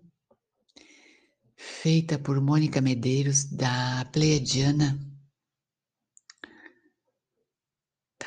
feita 1.55 2.19
por 2.19 2.41
Mônica 2.41 2.81
Medeiros 2.81 3.45
da 3.45 4.05
Pleiadiana 4.12 4.99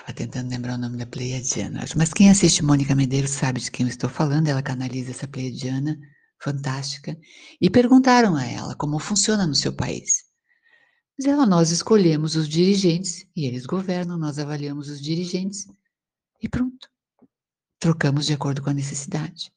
Estava 0.02 0.14
tentando 0.14 0.50
lembrar 0.50 0.76
o 0.76 0.78
nome 0.80 0.98
da 0.98 1.06
Pleiadiana. 1.06 1.86
Mas 1.96 2.12
quem 2.12 2.32
assiste 2.32 2.64
Mônica 2.64 2.96
Medeiros 2.96 3.30
sabe 3.30 3.62
de 3.62 3.70
quem 3.70 3.86
eu 3.86 3.90
estou 3.90 4.10
falando. 4.10 4.48
Ela 4.48 4.64
canaliza 4.64 5.12
essa 5.12 5.28
Pleiadiana 5.28 5.96
fantástica. 6.42 7.16
E 7.62 7.70
perguntaram 7.70 8.36
a 8.36 8.44
ela 8.44 8.76
como 8.76 8.98
funciona 8.98 9.46
no 9.46 9.54
seu 9.54 9.72
país. 9.72 10.24
Mas 11.18 11.28
ela, 11.28 11.46
nós 11.46 11.70
escolhemos 11.70 12.36
os 12.36 12.50
dirigentes 12.50 13.28
e 13.36 13.46
eles 13.46 13.68
governam, 13.68 14.18
nós 14.18 14.40
avaliamos 14.40 14.90
os 14.90 15.00
dirigentes 15.00 15.68
e 16.42 16.50
pronto. 16.50 16.90
Trocamos 17.80 18.26
de 18.26 18.34
acordo 18.34 18.64
com 18.64 18.72
a 18.72 18.74
necessidade. 18.74 19.54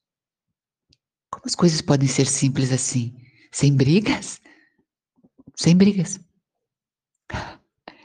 Como 1.30 1.44
as 1.46 1.54
coisas 1.54 1.80
podem 1.80 2.06
ser 2.06 2.26
simples 2.26 2.70
assim? 2.70 3.16
Sem 3.50 3.74
brigas? 3.74 4.40
Sem 5.56 5.74
brigas. 5.74 6.20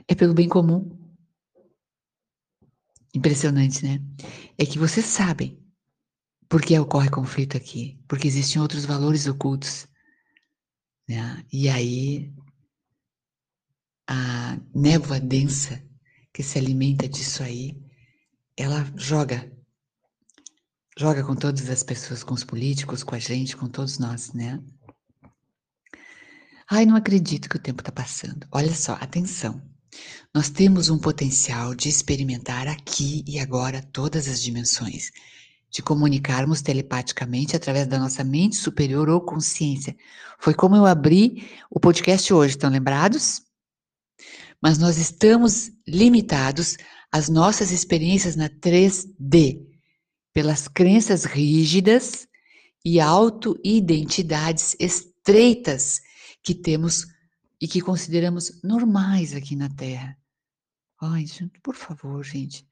É 0.08 0.16
pelo 0.16 0.34
bem 0.34 0.48
comum. 0.48 0.99
Impressionante, 3.20 3.84
né? 3.84 4.02
É 4.58 4.66
que 4.66 4.80
vocês 4.80 5.06
sabem 5.06 5.62
por 6.48 6.62
que 6.62 6.80
ocorre 6.80 7.10
conflito 7.10 7.58
aqui, 7.58 8.02
porque 8.08 8.28
existem 8.28 8.62
outros 8.62 8.86
valores 8.86 9.28
ocultos. 9.28 9.88
Né? 11.08 11.46
E 11.52 11.68
aí, 11.68 12.34
a 14.08 14.58
névoa 14.74 15.20
densa 15.20 15.84
que 16.34 16.42
se 16.42 16.58
alimenta 16.58 17.10
disso 17.10 17.44
aí 17.44 17.78
ela 18.56 18.86
joga 18.96 19.52
joga 20.98 21.24
com 21.24 21.36
todas 21.36 21.70
as 21.70 21.84
pessoas, 21.84 22.24
com 22.24 22.34
os 22.34 22.44
políticos, 22.44 23.04
com 23.04 23.16
a 23.16 23.20
gente, 23.20 23.56
com 23.56 23.68
todos 23.68 24.00
nós, 24.00 24.32
né? 24.34 24.62
Ai, 26.70 26.86
não 26.86 26.96
acredito 26.96 27.50
que 27.50 27.56
o 27.58 27.62
tempo 27.62 27.82
está 27.82 27.92
passando. 27.92 28.48
Olha 28.52 28.74
só, 28.74 28.94
atenção. 28.94 29.62
Nós 30.34 30.48
temos 30.48 30.90
um 30.90 31.00
potencial 31.00 31.74
de 31.74 31.90
experimentar 31.90 32.68
aqui 32.68 33.24
e 33.26 33.40
agora 33.40 33.82
todas 33.82 34.28
as 34.28 34.40
dimensões, 34.40 35.12
de 35.72 35.82
comunicarmos 35.82 36.62
telepaticamente 36.62 37.56
através 37.56 37.88
da 37.88 37.98
nossa 37.98 38.24
mente 38.24 38.56
superior 38.56 39.10
ou 39.10 39.22
consciência. 39.22 39.98
Foi 40.38 40.54
como 40.54 40.76
eu 40.76 40.86
abri 40.86 41.50
o 41.68 41.80
podcast 41.80 42.32
hoje, 42.32 42.54
estão 42.54 42.70
lembrados? 42.70 43.42
Mas 44.62 44.78
nós 44.78 45.00
estamos 45.00 45.72
limitados 45.88 46.78
às 47.12 47.28
nossas 47.28 47.72
experiências 47.72 48.36
na 48.36 48.50
3D, 48.50 49.66
pelas 50.32 50.68
crenças 50.68 51.26
rígidas 51.26 52.28
e 52.86 53.00
auto-identidades 53.00 54.76
estreitas 54.80 56.02
que 56.44 56.54
temos 56.54 57.08
e 57.60 57.68
que 57.68 57.82
consideramos 57.82 58.62
normais 58.64 59.34
aqui 59.34 59.56
na 59.56 59.70
Terra. 59.70 60.19
Ai, 61.02 61.26
gente, 61.26 61.60
por 61.62 61.76
favor, 61.76 62.24
gente, 62.24 62.68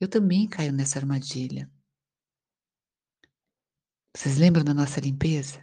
eu 0.00 0.08
também 0.08 0.48
caio 0.48 0.72
nessa 0.72 0.98
armadilha. 0.98 1.70
Vocês 4.16 4.36
lembram 4.36 4.64
da 4.64 4.74
nossa 4.74 4.98
limpeza? 5.00 5.62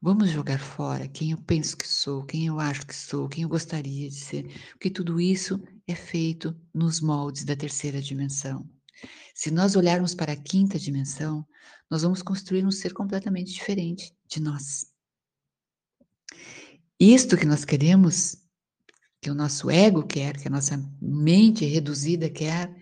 Vamos 0.00 0.30
jogar 0.30 0.58
fora 0.58 1.06
quem 1.06 1.32
eu 1.32 1.38
penso 1.38 1.76
que 1.76 1.86
sou, 1.86 2.24
quem 2.24 2.46
eu 2.46 2.58
acho 2.58 2.86
que 2.86 2.96
sou, 2.96 3.28
quem 3.28 3.42
eu 3.42 3.48
gostaria 3.48 4.08
de 4.08 4.16
ser, 4.16 4.44
porque 4.72 4.90
tudo 4.90 5.20
isso 5.20 5.62
é 5.86 5.94
feito 5.94 6.58
nos 6.72 7.00
moldes 7.00 7.44
da 7.44 7.54
terceira 7.54 8.00
dimensão. 8.00 8.68
Se 9.34 9.50
nós 9.50 9.76
olharmos 9.76 10.14
para 10.14 10.32
a 10.32 10.36
quinta 10.36 10.78
dimensão, 10.78 11.46
nós 11.90 12.02
vamos 12.02 12.22
construir 12.22 12.64
um 12.64 12.70
ser 12.70 12.94
completamente 12.94 13.52
diferente 13.52 14.16
de 14.26 14.40
nós. 14.40 14.86
Isto 16.98 17.36
que 17.36 17.46
nós 17.46 17.64
queremos, 17.64 18.41
que 19.22 19.30
o 19.30 19.34
nosso 19.34 19.70
ego 19.70 20.04
quer, 20.04 20.36
que 20.36 20.48
a 20.48 20.50
nossa 20.50 20.76
mente 21.00 21.64
reduzida 21.64 22.28
quer, 22.28 22.74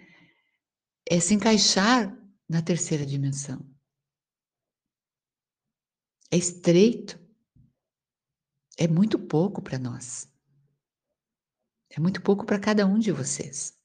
é 1.07 1.21
se 1.21 1.35
encaixar 1.35 2.19
na 2.49 2.63
terceira 2.63 3.05
dimensão. 3.05 3.63
É 6.31 6.39
estreito. 6.39 7.21
É 8.79 8.89
muito 8.89 9.19
pouco 9.19 9.61
para 9.61 9.79
nós. 9.79 10.33
É 11.91 12.01
muito 12.01 12.23
pouco 12.23 12.47
para 12.47 12.59
cada 12.59 12.87
um 12.87 12.99
de 12.99 13.13
vocês. 13.13 13.79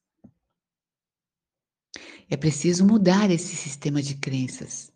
É 2.29 2.37
preciso 2.37 2.87
mudar 2.87 3.29
esse 3.29 3.53
sistema 3.53 4.01
de 4.01 4.15
crenças 4.15 4.94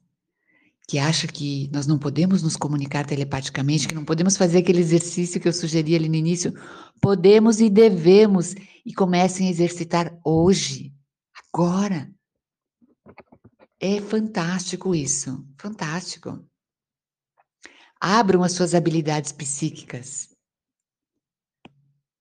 que 0.90 0.98
acha 0.98 1.28
que 1.28 1.70
nós 1.72 1.86
não 1.86 2.00
podemos 2.00 2.42
nos 2.42 2.56
comunicar 2.56 3.06
telepaticamente, 3.06 3.88
que 3.88 3.94
não 3.94 4.04
podemos 4.04 4.36
fazer 4.36 4.58
aquele 4.58 4.80
exercício 4.80 5.40
que 5.40 5.48
eu 5.48 5.54
sugeri 5.54 5.96
ali 5.96 6.10
no 6.10 6.16
início, 6.16 6.52
podemos 7.00 7.62
e 7.62 7.70
devemos 7.70 8.56
e 8.84 8.92
comecem 8.92 9.48
a 9.48 9.52
exercitar 9.52 10.20
hoje, 10.26 10.92
agora. 11.54 12.12
É 13.80 14.02
fantástico 14.02 14.96
isso, 14.96 15.46
fantástico. 15.60 16.44
Abram 18.02 18.42
as 18.42 18.54
suas 18.54 18.74
habilidades 18.74 19.32
psíquicas 19.32 20.36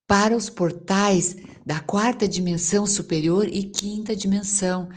para 0.05 0.37
os 0.37 0.47
portais 0.47 1.35
da 1.65 1.79
quarta 1.79 2.27
dimensão 2.27 2.85
superior 2.85 3.47
e 3.47 3.63
quinta 3.63 4.15
dimensão. 4.15 4.89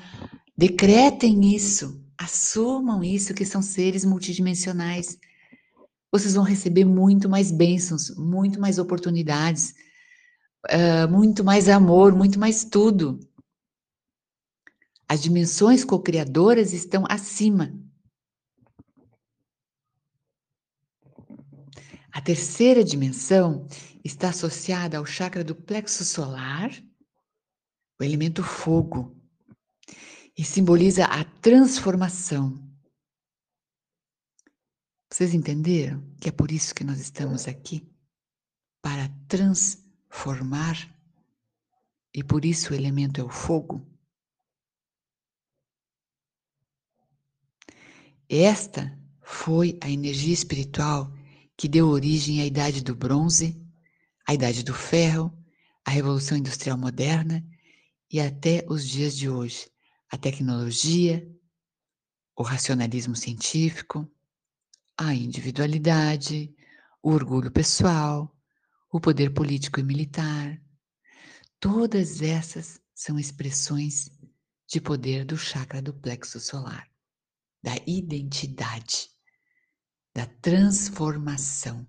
Decretem 0.55 1.55
isso. 1.57 2.02
Assumam 2.23 3.03
isso 3.03 3.35
que 3.35 3.45
são 3.45 3.61
seres 3.61 4.05
multidimensionais. 4.05 5.19
Vocês 6.13 6.35
vão 6.35 6.45
receber 6.45 6.85
muito 6.85 7.29
mais 7.29 7.51
bênçãos, 7.51 8.15
muito 8.17 8.61
mais 8.61 8.79
oportunidades, 8.79 9.75
uh, 10.69 11.11
muito 11.11 11.43
mais 11.43 11.69
amor, 11.69 12.15
muito 12.15 12.39
mais 12.39 12.65
tudo. 12.65 13.19
As 15.09 15.21
dimensões 15.21 15.85
co-criadoras 15.85 16.73
estão 16.73 17.05
acima. 17.09 17.75
A 22.13 22.21
terceira 22.21 22.85
dimensão 22.85 23.67
está 24.05 24.29
associada 24.29 24.97
ao 24.97 25.05
chakra 25.05 25.43
do 25.43 25.57
plexo 25.57 26.05
solar, 26.05 26.71
o 28.01 28.05
elemento 28.05 28.45
fogo 28.45 29.21
e 30.37 30.45
simboliza 30.45 31.05
a 31.05 31.25
transformação. 31.25 32.59
Vocês 35.11 35.35
entenderam 35.35 36.03
que 36.21 36.29
é 36.29 36.33
por 36.33 36.51
isso 36.51 36.75
que 36.75 36.85
nós 36.85 36.99
estamos 36.99 37.47
aqui? 37.47 37.87
Para 38.81 39.09
transformar. 39.29 40.91
E 42.15 42.23
por 42.23 42.45
isso 42.45 42.73
o 42.73 42.77
elemento 42.77 43.21
é 43.21 43.25
o 43.25 43.29
fogo. 43.29 43.87
Esta 48.29 48.99
foi 49.23 49.79
a 49.83 49.91
energia 49.91 50.33
espiritual 50.33 51.13
que 51.57 51.69
deu 51.69 51.89
origem 51.89 52.41
à 52.41 52.47
Idade 52.47 52.83
do 52.83 52.95
Bronze, 52.95 53.63
à 54.27 54.33
Idade 54.33 54.63
do 54.63 54.75
Ferro, 54.75 55.33
à 55.85 55.91
Revolução 55.91 56.39
Industrial 56.39 56.79
Moderna 56.79 57.47
e 58.11 58.21
até 58.21 58.65
os 58.69 58.89
dias 58.89 59.17
de 59.17 59.29
hoje 59.29 59.72
a 60.13 60.19
tecnologia, 60.19 61.27
o 62.37 62.43
racionalismo 62.43 63.17
científico, 63.17 64.07
a 64.97 65.15
individualidade, 65.15 66.55
o 67.03 67.11
orgulho 67.13 67.51
pessoal, 67.51 68.37
o 68.93 69.01
poder 69.01 69.31
político 69.31 69.81
e 69.81 69.83
militar. 69.83 70.61
Todas 71.59 72.21
essas 72.21 72.79
são 72.95 73.19
expressões 73.19 74.11
de 74.69 74.83
poder 74.83 75.25
do 75.25 75.37
chakra 75.37 75.81
do 75.81 75.95
plexo 75.95 76.39
solar, 76.39 76.87
da 77.63 77.75
identidade, 77.87 79.09
da 80.15 80.27
transformação. 80.27 81.87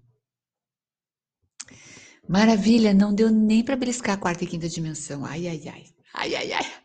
Maravilha, 2.27 2.93
não 2.93 3.13
deu 3.13 3.29
nem 3.29 3.65
para 3.65 3.75
beliscar 3.75 4.15
a 4.15 4.17
quarta 4.17 4.45
e 4.45 4.47
quinta 4.47 4.69
dimensão. 4.69 5.25
Ai, 5.25 5.45
ai, 5.45 5.67
ai. 5.67 5.85
Ai, 6.13 6.35
ai, 6.35 6.53
ai. 6.53 6.82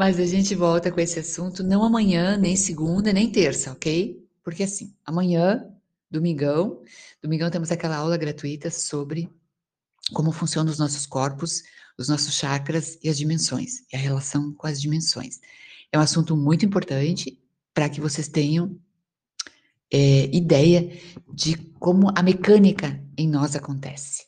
Mas 0.00 0.18
a 0.18 0.24
gente 0.24 0.54
volta 0.54 0.90
com 0.90 0.98
esse 0.98 1.18
assunto 1.18 1.62
não 1.62 1.84
amanhã, 1.84 2.34
nem 2.34 2.56
segunda, 2.56 3.12
nem 3.12 3.30
terça, 3.30 3.70
ok? 3.70 4.26
Porque 4.42 4.62
assim, 4.62 4.94
amanhã, 5.04 5.62
domingão, 6.10 6.80
domingão 7.22 7.50
temos 7.50 7.70
aquela 7.70 7.96
aula 7.96 8.16
gratuita 8.16 8.70
sobre 8.70 9.28
como 10.14 10.32
funcionam 10.32 10.72
os 10.72 10.78
nossos 10.78 11.04
corpos, 11.04 11.62
os 11.98 12.08
nossos 12.08 12.32
chakras 12.32 12.98
e 13.02 13.10
as 13.10 13.18
dimensões, 13.18 13.82
e 13.92 13.96
a 13.96 13.98
relação 13.98 14.54
com 14.54 14.66
as 14.66 14.80
dimensões. 14.80 15.38
É 15.92 15.98
um 15.98 16.00
assunto 16.00 16.34
muito 16.34 16.64
importante 16.64 17.38
para 17.74 17.86
que 17.90 18.00
vocês 18.00 18.26
tenham 18.26 18.80
é, 19.92 20.34
ideia 20.34 20.98
de 21.30 21.58
como 21.78 22.10
a 22.16 22.22
mecânica 22.22 22.98
em 23.18 23.28
nós 23.28 23.54
acontece. 23.54 24.24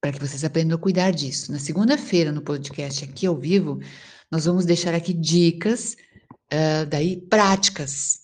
Para 0.00 0.12
que 0.12 0.20
vocês 0.20 0.44
aprendam 0.44 0.78
a 0.78 0.80
cuidar 0.80 1.10
disso. 1.10 1.50
Na 1.50 1.58
segunda-feira, 1.58 2.30
no 2.30 2.40
podcast 2.40 3.02
aqui 3.02 3.26
ao 3.26 3.36
vivo, 3.36 3.80
nós 4.30 4.44
vamos 4.44 4.64
deixar 4.64 4.94
aqui 4.94 5.12
dicas, 5.12 5.96
uh, 6.52 6.86
daí 6.88 7.16
práticas, 7.16 8.20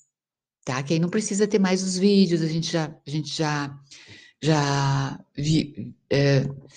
tá? 0.65 0.83
Que 0.83 0.95
aí 0.95 0.99
não 1.01 1.09
precisa 1.09 1.47
ter 1.47 1.59
mais 1.59 1.83
os 1.83 1.97
vídeos, 1.97 2.43
a 2.43 2.47
gente 2.47 2.71
já, 2.71 2.85
a 2.85 3.11
gente 3.11 3.35
já, 3.35 3.79
já 4.43 5.19
vi, 5.37 5.95
uh, 6.13 6.69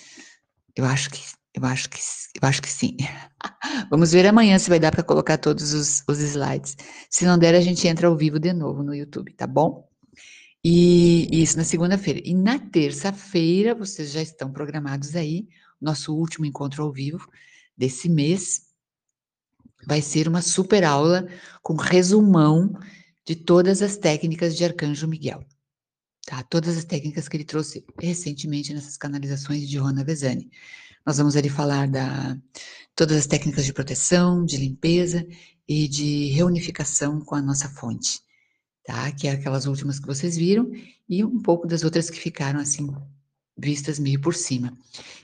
eu 0.74 0.84
acho 0.84 1.10
que, 1.10 1.20
eu 1.54 1.64
acho 1.64 1.88
que, 1.88 1.98
eu 2.40 2.48
acho 2.48 2.62
que 2.62 2.70
sim. 2.70 2.96
Vamos 3.90 4.12
ver 4.12 4.26
amanhã 4.26 4.58
se 4.58 4.68
vai 4.68 4.78
dar 4.78 4.90
para 4.92 5.02
colocar 5.02 5.38
todos 5.38 5.72
os, 5.72 6.02
os 6.08 6.18
slides. 6.18 6.76
Se 7.10 7.24
não 7.24 7.38
der, 7.38 7.54
a 7.54 7.60
gente 7.60 7.86
entra 7.86 8.08
ao 8.08 8.16
vivo 8.16 8.38
de 8.38 8.52
novo 8.52 8.82
no 8.82 8.94
YouTube, 8.94 9.32
tá 9.32 9.46
bom? 9.46 9.88
E 10.64 11.28
isso 11.30 11.56
na 11.56 11.62
segunda-feira. 11.62 12.20
E 12.24 12.34
na 12.34 12.58
terça-feira, 12.58 13.74
vocês 13.74 14.10
já 14.10 14.20
estão 14.20 14.52
programados 14.52 15.14
aí, 15.14 15.46
nosso 15.80 16.12
último 16.12 16.44
encontro 16.44 16.82
ao 16.82 16.92
vivo 16.92 17.28
desse 17.76 18.08
mês, 18.08 18.65
vai 19.86 20.02
ser 20.02 20.26
uma 20.26 20.42
super 20.42 20.84
aula 20.84 21.26
com 21.62 21.74
resumão 21.74 22.76
de 23.24 23.36
todas 23.36 23.80
as 23.82 23.96
técnicas 23.96 24.56
de 24.56 24.64
Arcanjo 24.64 25.06
Miguel. 25.06 25.44
Tá? 26.26 26.42
Todas 26.42 26.76
as 26.76 26.84
técnicas 26.84 27.28
que 27.28 27.36
ele 27.36 27.44
trouxe 27.44 27.84
recentemente 28.00 28.74
nessas 28.74 28.96
canalizações 28.96 29.68
de 29.68 29.78
Rona 29.78 30.04
Vezani. 30.04 30.50
Nós 31.06 31.18
vamos 31.18 31.36
ali 31.36 31.48
falar 31.48 31.86
da 31.86 32.36
todas 32.96 33.16
as 33.16 33.26
técnicas 33.26 33.64
de 33.64 33.72
proteção, 33.72 34.44
de 34.44 34.56
limpeza 34.56 35.24
e 35.68 35.86
de 35.86 36.28
reunificação 36.30 37.20
com 37.20 37.34
a 37.34 37.42
nossa 37.42 37.68
fonte, 37.68 38.20
tá? 38.84 39.12
Que 39.12 39.28
é 39.28 39.32
aquelas 39.32 39.66
últimas 39.66 40.00
que 40.00 40.06
vocês 40.06 40.36
viram 40.36 40.70
e 41.08 41.22
um 41.22 41.40
pouco 41.40 41.66
das 41.66 41.84
outras 41.84 42.10
que 42.10 42.18
ficaram 42.18 42.58
assim 42.58 42.92
vistas 43.56 43.98
meio 43.98 44.20
por 44.20 44.34
cima. 44.34 44.76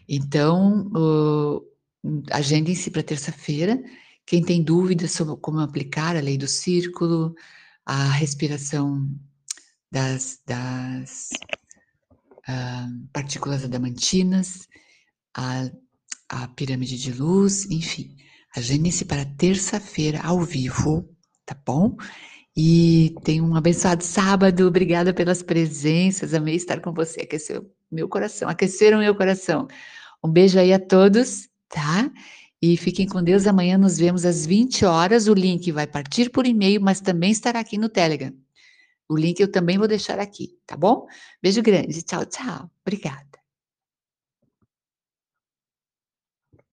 Então, 0.09 0.87
uh, 0.95 1.67
agendem-se 2.31 2.91
para 2.91 3.03
terça-feira 3.03 3.83
Quem 4.33 4.43
tem 4.43 4.63
dúvidas 4.63 5.13
sobre 5.13 5.37
como 5.43 5.61
aplicar 5.61 6.17
a 6.17 6.21
lei 6.21 6.39
do 6.39 6.49
círculo, 6.49 7.35
a 7.85 8.05
respiração 8.13 9.07
das, 9.91 10.41
das 10.47 11.29
uh, 12.49 13.09
partículas 13.13 13.63
adamantinas, 13.63 14.67
a, 15.37 15.71
a 16.31 16.49
pirâmide 16.49 16.97
de 16.97 17.13
luz, 17.13 17.71
enfim. 17.71 18.17
Agende-se 18.57 19.05
para 19.05 19.27
terça-feira 19.27 20.23
ao 20.23 20.41
vivo, 20.41 21.07
tá 21.45 21.55
bom? 21.67 21.95
E 22.57 23.15
tenha 23.25 23.45
um 23.45 23.55
abençoado 23.55 24.03
sábado. 24.03 24.67
Obrigada 24.67 25.13
pelas 25.13 25.43
presenças. 25.43 26.33
Amei 26.33 26.57
estar 26.57 26.81
com 26.81 26.95
você. 26.95 27.21
Aqueceu 27.21 27.71
meu 27.91 28.09
coração, 28.09 28.49
aqueceram 28.49 29.01
meu 29.01 29.15
coração. 29.15 29.69
Um 30.25 30.33
beijo 30.33 30.59
aí 30.59 30.73
a 30.73 30.79
todos, 30.79 31.51
tá? 31.69 32.11
E 32.63 32.77
fiquem 32.77 33.09
com 33.09 33.23
Deus. 33.23 33.47
Amanhã 33.49 33.77
nos 33.77 33.99
vemos 33.99 34.25
às 34.25 34.47
20 34.47 34.85
horas. 34.85 35.27
O 35.27 35.35
link 35.35 35.73
vai 35.73 35.87
partir 35.87 36.31
por 36.31 36.47
e-mail, 36.47 36.81
mas 36.81 37.01
também 37.01 37.33
estará 37.33 37.59
aqui 37.59 37.77
no 37.77 37.89
Telegram. 37.89 38.33
O 39.09 39.17
link 39.17 39.41
eu 39.41 39.51
também 39.51 39.77
vou 39.77 39.89
deixar 39.89 40.21
aqui, 40.21 40.57
tá 40.65 40.77
bom? 40.77 41.07
Beijo 41.43 41.61
grande. 41.61 42.03
Tchau, 42.03 42.25
tchau. 42.25 42.71
Obrigada. 42.87 43.42